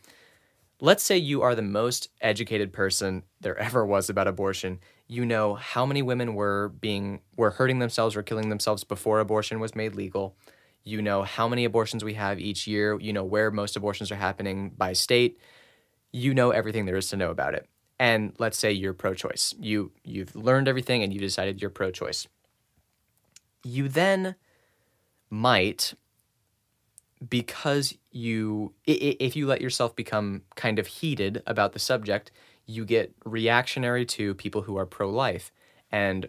Let's 0.80 1.02
say 1.02 1.18
you 1.18 1.42
are 1.42 1.54
the 1.54 1.62
most 1.62 2.08
educated 2.22 2.72
person 2.72 3.24
there 3.40 3.56
ever 3.58 3.84
was 3.84 4.08
about 4.08 4.26
abortion. 4.26 4.80
You 5.06 5.26
know 5.26 5.54
how 5.54 5.84
many 5.84 6.00
women 6.02 6.34
were 6.34 6.70
being 6.80 7.20
were 7.36 7.50
hurting 7.50 7.78
themselves 7.78 8.16
or 8.16 8.22
killing 8.22 8.48
themselves 8.48 8.84
before 8.84 9.20
abortion 9.20 9.60
was 9.60 9.74
made 9.74 9.94
legal. 9.94 10.34
You 10.82 11.02
know 11.02 11.22
how 11.22 11.46
many 11.46 11.64
abortions 11.64 12.04
we 12.04 12.14
have 12.14 12.40
each 12.40 12.66
year. 12.66 12.98
You 12.98 13.12
know 13.12 13.24
where 13.24 13.50
most 13.50 13.76
abortions 13.76 14.10
are 14.10 14.16
happening 14.16 14.70
by 14.70 14.94
state. 14.94 15.38
You 16.10 16.32
know 16.32 16.50
everything 16.50 16.86
there 16.86 16.96
is 16.96 17.10
to 17.10 17.16
know 17.16 17.30
about 17.30 17.54
it. 17.54 17.68
And 17.98 18.34
let's 18.38 18.58
say 18.58 18.72
you're 18.72 18.92
pro-choice. 18.94 19.54
You 19.58 19.92
you've 20.04 20.34
learned 20.34 20.68
everything 20.68 21.02
and 21.02 21.12
you 21.12 21.20
decided 21.20 21.60
you're 21.60 21.70
pro-choice 21.70 22.26
you 23.66 23.88
then 23.88 24.34
might 25.30 25.94
because 27.28 27.94
you 28.10 28.72
if 28.86 29.34
you 29.34 29.46
let 29.46 29.60
yourself 29.60 29.96
become 29.96 30.42
kind 30.54 30.78
of 30.78 30.86
heated 30.86 31.42
about 31.46 31.72
the 31.72 31.78
subject 31.78 32.30
you 32.66 32.84
get 32.84 33.14
reactionary 33.24 34.04
to 34.04 34.34
people 34.34 34.62
who 34.62 34.76
are 34.76 34.86
pro-life. 34.86 35.52
And 35.90 36.28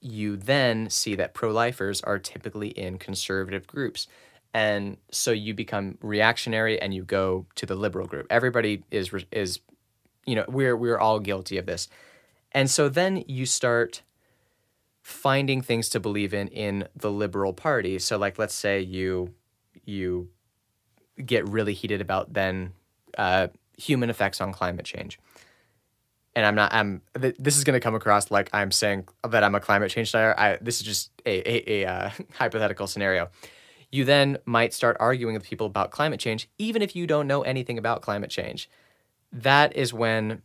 you 0.00 0.36
then 0.36 0.88
see 0.88 1.14
that 1.16 1.34
pro-lifers 1.34 2.00
are 2.00 2.18
typically 2.18 2.68
in 2.68 2.98
conservative 2.98 3.66
groups. 3.66 4.08
And 4.54 4.96
so 5.10 5.32
you 5.32 5.52
become 5.52 5.98
reactionary 6.00 6.80
and 6.80 6.94
you 6.94 7.02
go 7.04 7.46
to 7.56 7.66
the 7.66 7.74
liberal 7.74 8.06
group. 8.06 8.26
Everybody 8.30 8.82
is 8.90 9.12
is 9.30 9.60
you 10.24 10.34
know 10.34 10.44
we're 10.48 10.76
we're 10.76 10.98
all 10.98 11.20
guilty 11.20 11.58
of 11.58 11.66
this. 11.66 11.88
And 12.52 12.70
so 12.70 12.88
then 12.88 13.22
you 13.26 13.44
start 13.44 14.02
finding 15.06 15.62
things 15.62 15.88
to 15.88 16.00
believe 16.00 16.34
in 16.34 16.48
in 16.48 16.88
the 16.96 17.12
liberal 17.12 17.52
party. 17.52 17.96
So 17.96 18.18
like 18.18 18.40
let's 18.40 18.54
say 18.54 18.80
you 18.80 19.32
you 19.84 20.28
get 21.24 21.48
really 21.48 21.74
heated 21.74 22.00
about 22.00 22.32
then 22.32 22.72
uh, 23.16 23.46
human 23.78 24.10
effects 24.10 24.40
on 24.40 24.52
climate 24.52 24.84
change. 24.84 25.20
And 26.34 26.44
I'm 26.44 26.56
not. 26.56 26.74
I'm. 26.74 27.02
Th- 27.18 27.36
this 27.38 27.56
is 27.56 27.62
going 27.62 27.74
to 27.74 27.80
come 27.80 27.94
across 27.94 28.32
like 28.32 28.50
I'm 28.52 28.72
saying 28.72 29.06
that 29.30 29.44
I'm 29.44 29.54
a 29.54 29.60
climate 29.60 29.92
change 29.92 30.10
denier. 30.10 30.34
I. 30.36 30.58
This 30.60 30.80
is 30.80 30.82
just 30.82 31.12
a 31.24 31.38
a, 31.48 31.84
a 31.84 31.86
uh, 31.86 32.10
hypothetical 32.32 32.88
scenario. 32.88 33.28
You 33.92 34.04
then 34.04 34.38
might 34.44 34.74
start 34.74 34.96
arguing 34.98 35.34
with 35.34 35.44
people 35.44 35.68
about 35.68 35.92
climate 35.92 36.18
change, 36.18 36.48
even 36.58 36.82
if 36.82 36.96
you 36.96 37.06
don't 37.06 37.28
know 37.28 37.42
anything 37.42 37.78
about 37.78 38.02
climate 38.02 38.30
change. 38.30 38.68
That 39.32 39.76
is 39.76 39.94
when 39.94 40.42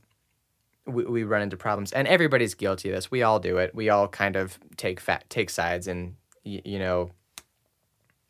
we, 0.85 1.05
we 1.05 1.23
run 1.23 1.41
into 1.41 1.57
problems. 1.57 1.91
And 1.91 2.07
everybody's 2.07 2.53
guilty 2.53 2.89
of 2.89 2.95
this. 2.95 3.11
We 3.11 3.23
all 3.23 3.39
do 3.39 3.57
it. 3.57 3.73
We 3.75 3.89
all 3.89 4.07
kind 4.07 4.35
of 4.35 4.59
take 4.77 4.99
fat 4.99 5.29
take 5.29 5.49
sides 5.49 5.87
and 5.87 6.15
you, 6.43 6.61
you 6.63 6.79
know 6.79 7.11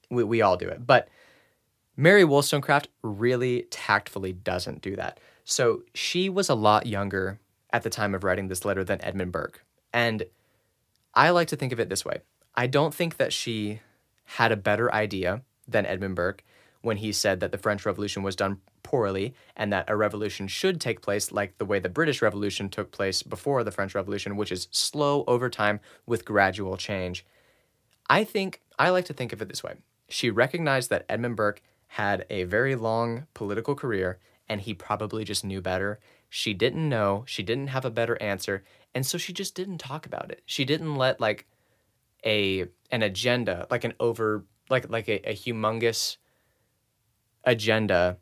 we, 0.09 0.23
we 0.23 0.41
all 0.41 0.57
do 0.57 0.67
it. 0.67 0.85
But 0.85 1.07
mary 1.95 2.23
wollstonecraft 2.23 2.87
really 3.01 3.67
tactfully 3.69 4.33
doesn't 4.33 4.81
do 4.81 4.95
that. 4.95 5.19
So 5.43 5.83
she 5.93 6.29
was 6.29 6.49
a 6.49 6.55
lot 6.55 6.85
younger 6.85 7.39
at 7.73 7.83
the 7.83 7.89
time 7.89 8.13
of 8.13 8.23
writing 8.23 8.47
this 8.47 8.65
letter 8.65 8.83
than 8.83 9.03
edmund 9.03 9.31
burke. 9.31 9.65
And 9.93 10.25
i 11.13 11.29
like 11.29 11.49
to 11.49 11.55
think 11.55 11.73
of 11.73 11.79
it 11.79 11.89
this 11.89 12.05
way. 12.05 12.21
I 12.55 12.67
don't 12.67 12.93
think 12.93 13.17
that 13.17 13.31
she 13.31 13.79
had 14.25 14.51
a 14.51 14.57
better 14.57 14.93
idea 14.93 15.41
than 15.67 15.85
edmund 15.85 16.15
burke 16.15 16.43
when 16.81 16.97
he 16.97 17.11
said 17.11 17.39
that 17.39 17.51
the 17.51 17.57
french 17.57 17.85
revolution 17.85 18.23
was 18.23 18.35
done 18.35 18.59
poorly 18.91 19.34
and 19.56 19.71
that 19.71 19.89
a 19.89 19.95
revolution 19.95 20.49
should 20.49 20.82
take 20.82 21.01
place 21.01 21.32
like 21.32 21.58
the 21.58 21.65
way 21.65 21.80
the 21.80 21.88
British 21.88 22.21
Revolution 22.21 22.67
took 22.67 22.91
place 22.91 23.23
before 23.23 23.63
the 23.63 23.71
French 23.71 23.95
Revolution, 23.95 24.36
which 24.36 24.51
is 24.51 24.67
slow 24.69 25.23
over 25.27 25.49
time 25.49 25.80
with 26.06 26.25
gradual 26.25 26.75
change. 26.75 27.25
I 28.10 28.25
think, 28.25 28.60
I 28.77 28.89
like 28.89 29.06
to 29.06 29.13
think 29.13 29.32
of 29.32 29.41
it 29.41 29.47
this 29.47 29.63
way. 29.63 29.75
She 30.10 30.30
recognized 30.30 30.89
that 30.89 31.06
Edmund 31.08 31.38
Burke 31.38 31.62
had 31.88 32.25
a 32.30 32.43
very 32.43 32.75
long 32.75 33.27
political 33.34 33.75
career 33.75 34.19
and 34.49 34.60
he 34.60 34.73
probably 34.73 35.23
just 35.23 35.45
knew 35.45 35.62
better. 35.62 36.01
She 36.30 36.54
didn't 36.54 36.89
know, 36.89 37.23
she 37.25 37.43
didn't 37.43 37.67
have 37.67 37.86
a 37.86 37.89
better 37.89 38.21
answer, 38.21 38.65
and 38.93 39.06
so 39.06 39.17
she 39.17 39.32
just 39.32 39.56
didn't 39.56 39.77
talk 39.77 40.06
about 40.06 40.32
it. 40.32 40.41
She 40.45 40.65
didn't 40.65 40.95
let 40.95 41.21
like 41.21 41.47
a 42.25 42.65
an 42.91 43.01
agenda, 43.01 43.67
like 43.71 43.86
an 43.86 43.93
over 44.01 44.43
like 44.69 44.89
like 44.89 45.08
a, 45.08 45.30
a 45.30 45.34
humongous 45.34 46.17
agenda 47.45 48.17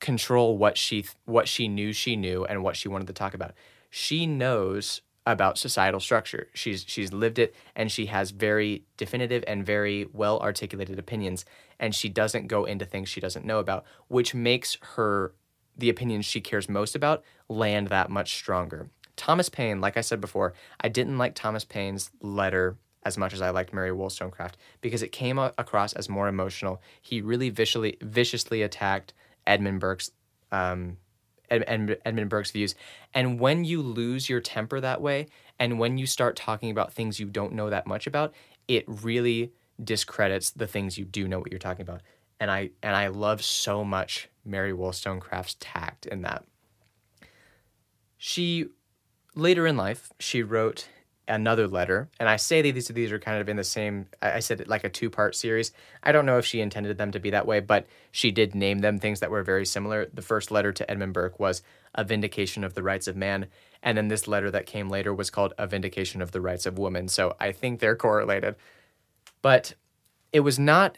control 0.00 0.56
what 0.56 0.76
she 0.78 1.04
what 1.24 1.48
she 1.48 1.68
knew 1.68 1.92
she 1.92 2.16
knew 2.16 2.44
and 2.44 2.62
what 2.62 2.76
she 2.76 2.88
wanted 2.88 3.06
to 3.06 3.12
talk 3.12 3.34
about. 3.34 3.52
She 3.90 4.26
knows 4.26 5.02
about 5.26 5.58
societal 5.58 6.00
structure. 6.00 6.48
She's 6.54 6.84
she's 6.86 7.12
lived 7.12 7.38
it 7.38 7.54
and 7.74 7.90
she 7.90 8.06
has 8.06 8.30
very 8.30 8.84
definitive 8.96 9.42
and 9.46 9.66
very 9.66 10.06
well 10.12 10.38
articulated 10.40 10.98
opinions 10.98 11.44
and 11.78 11.94
she 11.94 12.08
doesn't 12.08 12.46
go 12.46 12.64
into 12.64 12.84
things 12.84 13.08
she 13.08 13.20
doesn't 13.20 13.44
know 13.44 13.58
about, 13.58 13.84
which 14.08 14.34
makes 14.34 14.78
her 14.94 15.34
the 15.76 15.90
opinions 15.90 16.24
she 16.24 16.40
cares 16.40 16.68
most 16.68 16.94
about 16.94 17.22
land 17.48 17.88
that 17.88 18.08
much 18.08 18.34
stronger. 18.34 18.88
Thomas 19.16 19.48
Paine, 19.48 19.80
like 19.80 19.96
I 19.96 20.02
said 20.02 20.20
before, 20.20 20.54
I 20.80 20.88
didn't 20.88 21.18
like 21.18 21.34
Thomas 21.34 21.64
Paine's 21.64 22.10
letter 22.20 22.76
as 23.04 23.16
much 23.16 23.32
as 23.32 23.40
I 23.40 23.50
liked 23.50 23.72
Mary 23.72 23.92
Wollstonecraft 23.92 24.56
because 24.80 25.02
it 25.02 25.12
came 25.12 25.38
across 25.38 25.92
as 25.92 26.08
more 26.08 26.28
emotional. 26.28 26.80
He 27.00 27.20
really 27.20 27.50
viciously 27.50 27.98
viciously 28.00 28.62
attacked 28.62 29.14
Edmund 29.46 29.80
Burke's 29.80 30.10
um, 30.52 30.96
Ed, 31.50 31.64
Ed, 31.66 31.98
Edmund 32.04 32.30
Burke's 32.30 32.50
views. 32.50 32.74
And 33.14 33.38
when 33.40 33.64
you 33.64 33.82
lose 33.82 34.28
your 34.28 34.40
temper 34.40 34.80
that 34.80 35.00
way, 35.00 35.28
and 35.58 35.78
when 35.78 35.98
you 35.98 36.06
start 36.06 36.36
talking 36.36 36.70
about 36.70 36.92
things 36.92 37.20
you 37.20 37.26
don't 37.26 37.52
know 37.52 37.70
that 37.70 37.86
much 37.86 38.06
about, 38.06 38.34
it 38.68 38.84
really 38.86 39.52
discredits 39.82 40.50
the 40.50 40.66
things 40.66 40.98
you 40.98 41.04
do 41.04 41.28
know 41.28 41.38
what 41.38 41.50
you're 41.50 41.58
talking 41.58 41.82
about. 41.82 42.02
And 42.40 42.50
I 42.50 42.70
and 42.82 42.94
I 42.94 43.08
love 43.08 43.42
so 43.42 43.84
much 43.84 44.28
Mary 44.44 44.72
Wollstonecraft's 44.72 45.56
tact 45.58 46.06
in 46.06 46.22
that. 46.22 46.44
She 48.18 48.66
later 49.34 49.66
in 49.66 49.76
life, 49.76 50.12
she 50.18 50.42
wrote 50.42 50.88
another 51.28 51.66
letter, 51.66 52.08
and 52.18 52.28
I 52.28 52.36
say 52.36 52.62
that 52.62 52.72
these 52.72 52.88
these 52.88 53.12
are 53.12 53.18
kind 53.18 53.40
of 53.40 53.48
in 53.48 53.56
the 53.56 53.64
same. 53.64 54.06
I 54.22 54.40
said 54.40 54.66
like 54.68 54.84
a 54.84 54.88
two 54.88 55.10
part 55.10 55.34
series. 55.34 55.72
I 56.02 56.12
don't 56.12 56.26
know 56.26 56.38
if 56.38 56.46
she 56.46 56.60
intended 56.60 56.98
them 56.98 57.12
to 57.12 57.18
be 57.18 57.30
that 57.30 57.46
way, 57.46 57.60
but 57.60 57.86
she 58.10 58.30
did 58.30 58.54
name 58.54 58.78
them 58.78 58.98
things 58.98 59.20
that 59.20 59.30
were 59.30 59.42
very 59.42 59.66
similar. 59.66 60.06
The 60.12 60.22
first 60.22 60.50
letter 60.50 60.72
to 60.72 60.90
Edmund 60.90 61.12
Burke 61.12 61.38
was 61.40 61.62
a 61.94 62.04
vindication 62.04 62.64
of 62.64 62.74
the 62.74 62.82
rights 62.82 63.08
of 63.08 63.16
man, 63.16 63.46
and 63.82 63.96
then 63.98 64.08
this 64.08 64.28
letter 64.28 64.50
that 64.50 64.66
came 64.66 64.88
later 64.88 65.12
was 65.14 65.30
called 65.30 65.54
a 65.58 65.66
vindication 65.66 66.22
of 66.22 66.32
the 66.32 66.40
rights 66.40 66.66
of 66.66 66.78
woman. 66.78 67.08
So 67.08 67.36
I 67.40 67.52
think 67.52 67.80
they're 67.80 67.96
correlated, 67.96 68.56
but 69.42 69.74
it 70.32 70.40
was 70.40 70.58
not 70.58 70.96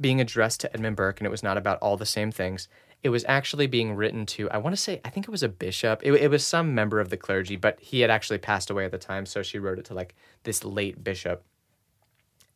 being 0.00 0.20
addressed 0.20 0.60
to 0.60 0.72
Edmund 0.72 0.96
Burke, 0.96 1.20
and 1.20 1.26
it 1.26 1.30
was 1.30 1.42
not 1.42 1.56
about 1.56 1.78
all 1.78 1.96
the 1.96 2.06
same 2.06 2.30
things. 2.30 2.68
It 3.02 3.08
was 3.10 3.24
actually 3.28 3.66
being 3.66 3.94
written 3.94 4.26
to 4.26 4.50
i 4.50 4.56
want 4.56 4.74
to 4.74 4.80
say 4.80 5.00
i 5.04 5.10
think 5.10 5.28
it 5.28 5.30
was 5.30 5.42
a 5.42 5.48
bishop. 5.48 6.00
It, 6.02 6.12
it 6.12 6.30
was 6.30 6.44
some 6.44 6.74
member 6.74 6.98
of 6.98 7.10
the 7.10 7.16
clergy 7.16 7.56
but 7.56 7.78
he 7.80 8.00
had 8.00 8.10
actually 8.10 8.38
passed 8.38 8.70
away 8.70 8.84
at 8.84 8.90
the 8.90 8.98
time 8.98 9.26
so 9.26 9.42
she 9.42 9.58
wrote 9.58 9.78
it 9.78 9.84
to 9.86 9.94
like 9.94 10.14
this 10.42 10.64
late 10.64 11.04
bishop. 11.04 11.44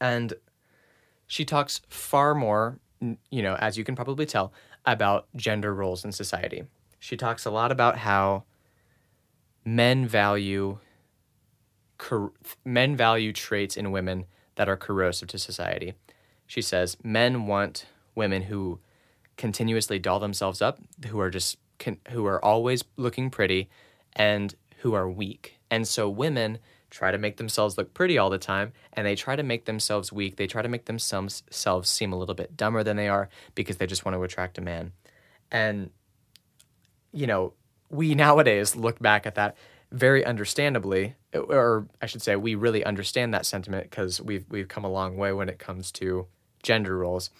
And 0.00 0.35
she 1.26 1.44
talks 1.44 1.83
far 1.88 2.35
more 2.35 2.81
you 3.31 3.42
know 3.42 3.55
as 3.57 3.79
you 3.79 3.85
can 3.85 3.94
probably 3.94 4.26
tell 4.26 4.53
about 4.87 5.29
gender 5.37 5.74
roles 5.74 6.05
in 6.05 6.12
society. 6.12 6.64
She 6.98 7.16
talks 7.16 7.44
a 7.44 7.50
lot 7.50 7.70
about 7.70 7.98
how 7.98 8.44
men 9.64 10.07
value 10.09 10.79
men 12.64 12.96
value 12.96 13.33
traits 13.33 13.76
in 13.76 13.92
women 13.92 14.24
that 14.57 14.68
are 14.68 14.76
corrosive 14.76 15.29
to 15.29 15.38
society 15.38 15.94
she 16.51 16.63
says 16.63 16.97
men 17.05 17.47
want 17.47 17.87
women 18.17 18.43
who 18.43 18.81
continuously 19.37 20.01
doll 20.01 20.19
themselves 20.19 20.61
up, 20.61 20.81
who 21.07 21.21
are 21.21 21.31
just 21.31 21.59
who 22.09 22.27
are 22.27 22.45
always 22.45 22.83
looking 22.97 23.31
pretty, 23.31 23.71
and 24.15 24.57
who 24.79 24.93
are 24.93 25.09
weak. 25.09 25.61
And 25.71 25.87
so 25.87 26.11
women 26.11 26.59
try 26.91 27.13
to 27.13 27.19
make 27.19 27.37
themselves 27.37 27.79
look 27.79 27.95
pretty 27.95 28.19
all 28.19 28.31
the 28.31 28.37
time, 28.37 28.73
and 28.93 29.07
they 29.07 29.15
try 29.15 29.37
to 29.37 29.45
make 29.45 29.67
themselves 29.67 30.13
weak. 30.13 30.35
They 30.35 30.49
try 30.49 30.61
to 30.61 30.69
make 30.69 30.87
themselves 30.87 31.45
seem 31.85 32.13
a 32.13 32.19
little 32.19 32.35
bit 32.35 32.57
dumber 32.57 32.83
than 32.83 32.97
they 32.97 33.07
are 33.07 33.29
because 33.55 33.77
they 33.77 33.87
just 33.87 34.05
want 34.05 34.17
to 34.17 34.23
attract 34.25 34.59
a 34.59 34.61
man. 34.61 34.91
And 35.53 35.91
you 37.13 37.29
know, 37.29 37.53
we 37.91 38.17
nowadays 38.17 38.75
look 38.75 38.99
back 38.99 39.25
at 39.25 39.37
that 39.37 39.57
very 39.93 40.25
understandably, 40.25 41.15
or 41.33 41.87
I 42.03 42.07
should 42.07 42.23
say, 42.23 42.35
we 42.35 42.57
really 42.57 42.85
understand 42.85 43.35
that 43.35 43.47
sentiment 43.47 43.89
because 43.89 44.21
we've 44.21 44.47
we've 44.51 44.67
come 44.67 44.85
a 44.85 44.91
long 44.91 45.17
way 45.17 45.33
when 45.33 45.49
it 45.49 45.61
comes 45.61 45.93
to 45.93 46.27
gender 46.62 46.96
roles. 46.96 47.31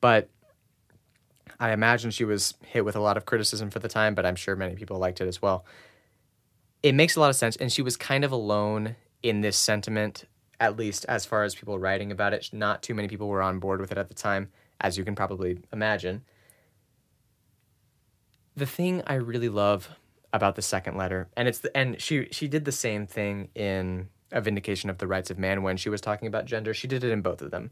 But 0.00 0.28
I 1.60 1.72
imagine 1.72 2.10
she 2.10 2.24
was 2.24 2.54
hit 2.64 2.86
with 2.86 2.96
a 2.96 3.00
lot 3.00 3.18
of 3.18 3.26
criticism 3.26 3.70
for 3.70 3.78
the 3.78 3.88
time, 3.88 4.14
but 4.14 4.24
I'm 4.24 4.34
sure 4.34 4.56
many 4.56 4.74
people 4.74 4.98
liked 4.98 5.20
it 5.20 5.28
as 5.28 5.42
well. 5.42 5.66
It 6.82 6.94
makes 6.94 7.16
a 7.16 7.20
lot 7.20 7.28
of 7.28 7.36
sense, 7.36 7.56
and 7.56 7.70
she 7.70 7.82
was 7.82 7.98
kind 7.98 8.24
of 8.24 8.32
alone 8.32 8.96
in 9.22 9.42
this 9.42 9.58
sentiment, 9.58 10.24
at 10.58 10.78
least 10.78 11.04
as 11.06 11.26
far 11.26 11.44
as 11.44 11.54
people 11.54 11.78
writing 11.78 12.10
about 12.10 12.32
it. 12.32 12.48
Not 12.52 12.82
too 12.82 12.94
many 12.94 13.08
people 13.08 13.28
were 13.28 13.42
on 13.42 13.58
board 13.58 13.80
with 13.80 13.92
it 13.92 13.98
at 13.98 14.08
the 14.08 14.14
time, 14.14 14.48
as 14.80 14.96
you 14.96 15.04
can 15.04 15.14
probably 15.14 15.58
imagine. 15.70 16.22
The 18.56 18.64
thing 18.64 19.02
I 19.06 19.14
really 19.14 19.50
love 19.50 19.90
about 20.32 20.54
the 20.54 20.62
second 20.62 20.96
letter, 20.96 21.28
and 21.36 21.46
it's 21.46 21.58
the, 21.58 21.76
and 21.76 22.00
she 22.00 22.28
she 22.30 22.48
did 22.48 22.64
the 22.64 22.72
same 22.72 23.06
thing 23.06 23.48
in 23.54 24.08
a 24.32 24.40
vindication 24.40 24.88
of 24.88 24.96
the 24.98 25.06
rights 25.06 25.30
of 25.30 25.38
man 25.38 25.62
when 25.62 25.76
she 25.76 25.90
was 25.90 26.00
talking 26.00 26.28
about 26.28 26.46
gender. 26.46 26.72
She 26.72 26.86
did 26.86 27.04
it 27.04 27.10
in 27.10 27.20
both 27.20 27.42
of 27.42 27.50
them 27.50 27.70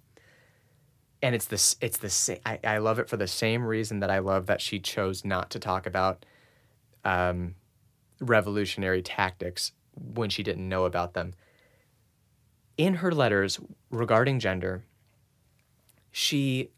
and 1.22 1.34
it's 1.34 1.46
this 1.46 1.76
it's 1.80 1.98
the 1.98 2.10
same 2.10 2.38
I, 2.46 2.58
I 2.64 2.78
love 2.78 2.98
it 2.98 3.08
for 3.08 3.16
the 3.16 3.26
same 3.26 3.64
reason 3.64 4.00
that 4.00 4.10
I 4.10 4.18
love 4.18 4.46
that 4.46 4.60
she 4.60 4.78
chose 4.78 5.24
not 5.24 5.50
to 5.50 5.58
talk 5.58 5.86
about 5.86 6.24
um, 7.04 7.54
revolutionary 8.20 9.02
tactics 9.02 9.72
when 9.94 10.30
she 10.30 10.42
didn't 10.42 10.68
know 10.68 10.84
about 10.84 11.14
them. 11.14 11.34
In 12.76 12.94
her 12.94 13.10
letters 13.10 13.58
regarding 13.90 14.38
gender, 14.38 14.84
she 16.12 16.70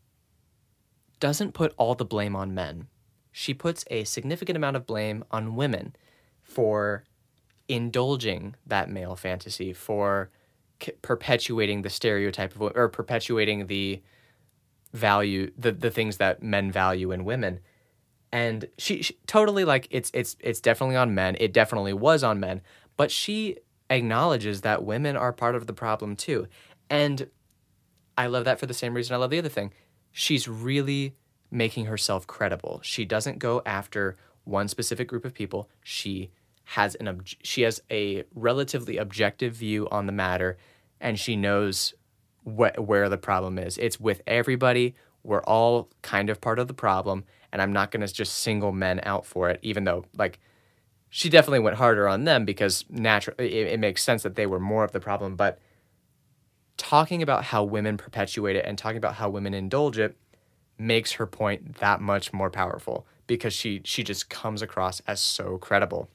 doesn't 1.19 1.53
put 1.53 1.75
all 1.77 1.95
the 1.95 2.05
blame 2.05 2.35
on 2.35 2.55
men. 2.55 2.89
She 3.33 3.53
puts 3.53 3.85
a 3.91 4.05
significant 4.05 4.57
amount 4.57 4.77
of 4.77 4.87
blame 4.87 5.25
on 5.31 5.55
women 5.55 5.95
for 6.43 7.05
indulging 7.69 8.57
that 8.67 8.91
male 8.91 9.15
fantasy, 9.15 9.73
for 9.73 10.31
perpetuating 11.03 11.83
the 11.83 11.91
stereotype 11.91 12.55
of 12.55 12.73
or 12.75 12.89
perpetuating 12.89 13.67
the 13.67 14.03
value 14.93 15.51
the 15.57 15.73
the 15.73 15.91
things 15.91 16.17
that 16.19 16.43
men 16.43 16.71
value 16.71 17.13
in 17.13 17.25
women. 17.25 17.61
And 18.33 18.69
she, 18.79 19.03
she, 19.03 19.17
totally 19.27 19.65
like 19.65 19.89
it's 19.91 20.11
it's 20.15 20.37
it's 20.41 20.61
definitely 20.61 20.97
on 20.97 21.15
men. 21.15 21.37
It 21.41 21.53
definitely 21.53 21.93
was 21.93 22.23
on 22.23 22.41
men. 22.41 22.61
But 22.97 23.11
she 23.11 23.57
acknowledges 23.89 24.61
that 24.61 24.85
women 24.85 25.17
are 25.17 25.33
part 25.33 25.55
of 25.55 25.67
the 25.67 25.73
problem 25.73 26.17
too. 26.17 26.47
And 26.89 27.29
i 28.19 28.27
love 28.27 28.45
that 28.45 28.59
for 28.59 28.67
the 28.67 28.75
same 28.75 28.93
reason 28.93 29.15
i 29.15 29.17
love 29.17 29.31
the 29.31 29.39
other 29.39 29.49
thing. 29.49 29.73
She's 30.13 30.49
really 30.49 31.15
making 31.51 31.87
herself 31.87 32.27
credible. 32.27 32.81
She 32.83 33.05
doesn't 33.05 33.39
go 33.39 33.63
after 33.67 34.17
one 34.45 34.69
specific 34.69 35.09
group 35.09 35.25
of 35.25 35.35
people. 35.35 35.69
She 35.83 36.31
has 36.65 36.95
an 36.97 37.09
ob- 37.09 37.27
she 37.27 37.63
has 37.63 37.81
a 37.91 38.25
relatively 38.35 38.97
objective 38.97 39.55
view 39.55 39.89
on 39.91 40.07
the 40.07 40.13
matter 40.13 40.57
and 41.01 41.19
she 41.19 41.35
knows 41.35 41.95
wh- 42.45 42.79
where 42.79 43.09
the 43.09 43.19
problem 43.19 43.59
is. 43.59 43.79
It's 43.79 44.01
with 44.01 44.23
everybody. 44.27 44.95
We're 45.23 45.43
all 45.43 45.91
kind 46.03 46.31
of 46.31 46.41
part 46.41 46.59
of 46.59 46.69
the 46.69 46.75
problem, 46.75 47.25
and 47.53 47.61
I'm 47.61 47.73
not 47.73 47.91
going 47.91 48.07
to 48.07 48.13
just 48.13 48.37
single 48.37 48.73
men 48.73 49.01
out 49.03 49.27
for 49.27 49.51
it, 49.51 49.61
even 49.63 49.85
though, 49.85 50.05
like, 50.17 50.41
she 51.11 51.29
definitely 51.29 51.59
went 51.59 51.77
harder 51.77 52.09
on 52.09 52.25
them 52.25 52.45
because 52.45 52.85
naturally 52.89 53.53
it, 53.53 53.67
it 53.67 53.81
makes 53.81 54.03
sense 54.03 54.23
that 54.23 54.37
they 54.37 54.47
were 54.47 54.61
more 54.61 54.85
of 54.85 54.93
the 54.93 55.01
problem. 55.01 55.35
But 55.37 55.59
talking 56.77 57.21
about 57.21 57.45
how 57.45 57.65
women 57.65 57.97
perpetuate 57.99 58.57
it 58.57 58.65
and 58.65 58.79
talking 58.79 58.97
about 58.97 59.17
how 59.17 59.29
women 59.29 59.53
indulge 59.53 59.99
it 59.99 60.17
makes 60.79 61.13
her 61.13 61.27
point 61.27 61.77
that 61.79 62.01
much 62.01 62.33
more 62.33 62.49
powerful 62.49 63.07
because 63.27 63.53
she 63.53 63.83
she 63.85 64.03
just 64.03 64.31
comes 64.31 64.63
across 64.63 65.01
as 65.07 65.21
so 65.21 65.59
credible. 65.59 66.09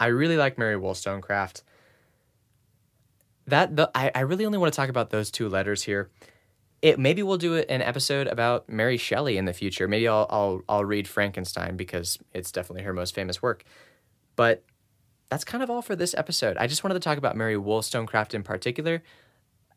I 0.00 0.06
really 0.06 0.36
like 0.36 0.58
Mary 0.58 0.76
Wollstonecraft 0.76 1.62
that 3.48 3.76
the 3.76 3.90
I, 3.94 4.10
I 4.14 4.20
really 4.20 4.46
only 4.46 4.58
want 4.58 4.72
to 4.72 4.76
talk 4.76 4.88
about 4.88 5.10
those 5.10 5.30
two 5.30 5.48
letters 5.48 5.82
here. 5.82 6.10
It 6.80 6.98
maybe 6.98 7.22
we'll 7.22 7.38
do 7.38 7.56
an 7.56 7.82
episode 7.82 8.28
about 8.28 8.68
Mary 8.68 8.96
Shelley 8.96 9.36
in 9.36 9.46
the 9.46 9.52
future. 9.52 9.88
Maybe 9.88 10.06
I'll 10.06 10.26
I'll 10.30 10.60
I'll 10.68 10.84
read 10.84 11.08
Frankenstein 11.08 11.76
because 11.76 12.18
it's 12.32 12.52
definitely 12.52 12.84
her 12.84 12.92
most 12.92 13.14
famous 13.14 13.42
work. 13.42 13.64
But 14.36 14.64
that's 15.28 15.44
kind 15.44 15.62
of 15.62 15.70
all 15.70 15.82
for 15.82 15.96
this 15.96 16.14
episode. 16.14 16.56
I 16.56 16.66
just 16.66 16.84
wanted 16.84 16.94
to 16.94 17.00
talk 17.00 17.18
about 17.18 17.36
Mary 17.36 17.56
Wollstonecraft 17.56 18.34
in 18.34 18.42
particular. 18.42 19.02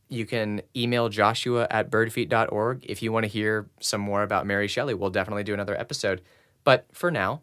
You 0.08 0.26
can 0.26 0.62
email 0.76 1.10
joshua 1.10 1.68
at 1.72 1.90
birdfeet.org 1.90 2.86
if 2.88 3.02
you 3.02 3.12
want 3.12 3.24
to 3.24 3.28
hear 3.30 3.70
some 3.80 4.02
more 4.02 4.24
about 4.24 4.46
Mary 4.46 4.68
Shelley. 4.68 4.94
We'll 4.94 5.10
definitely 5.10 5.44
do 5.44 5.54
another 5.54 5.78
episode. 5.80 6.22
But 6.64 6.86
for 6.92 7.10
now, 7.10 7.42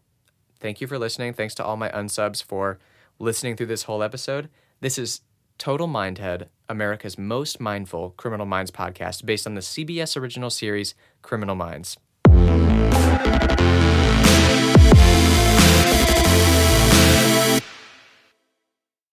thank 0.61 0.81
you 0.81 0.87
for 0.87 0.99
listening. 0.99 1.33
Thanks 1.33 1.55
to 1.57 1.65
all 1.65 1.77
my 1.77 1.89
unsubs 1.91 2.43
for 2.43 2.79
listening 3.19 3.57
through 3.57 3.67
this 3.67 3.85
whole 3.85 4.03
episode. 4.03 4.49
This 4.81 4.99
is 4.99 5.23
Total 5.59 5.89
Mindhead, 5.89 6.51
America's 6.69 7.19
most 7.19 7.61
mindful 7.61 8.11
criminal 8.11 8.47
minds 8.47 8.71
podcast 8.71 9.27
based 9.27 9.45
on 9.45 9.55
the 9.55 9.61
CBS 9.61 10.17
original 10.17 10.51
series 10.51 10.95
Criminal 11.21 11.57
Minds. 11.57 11.97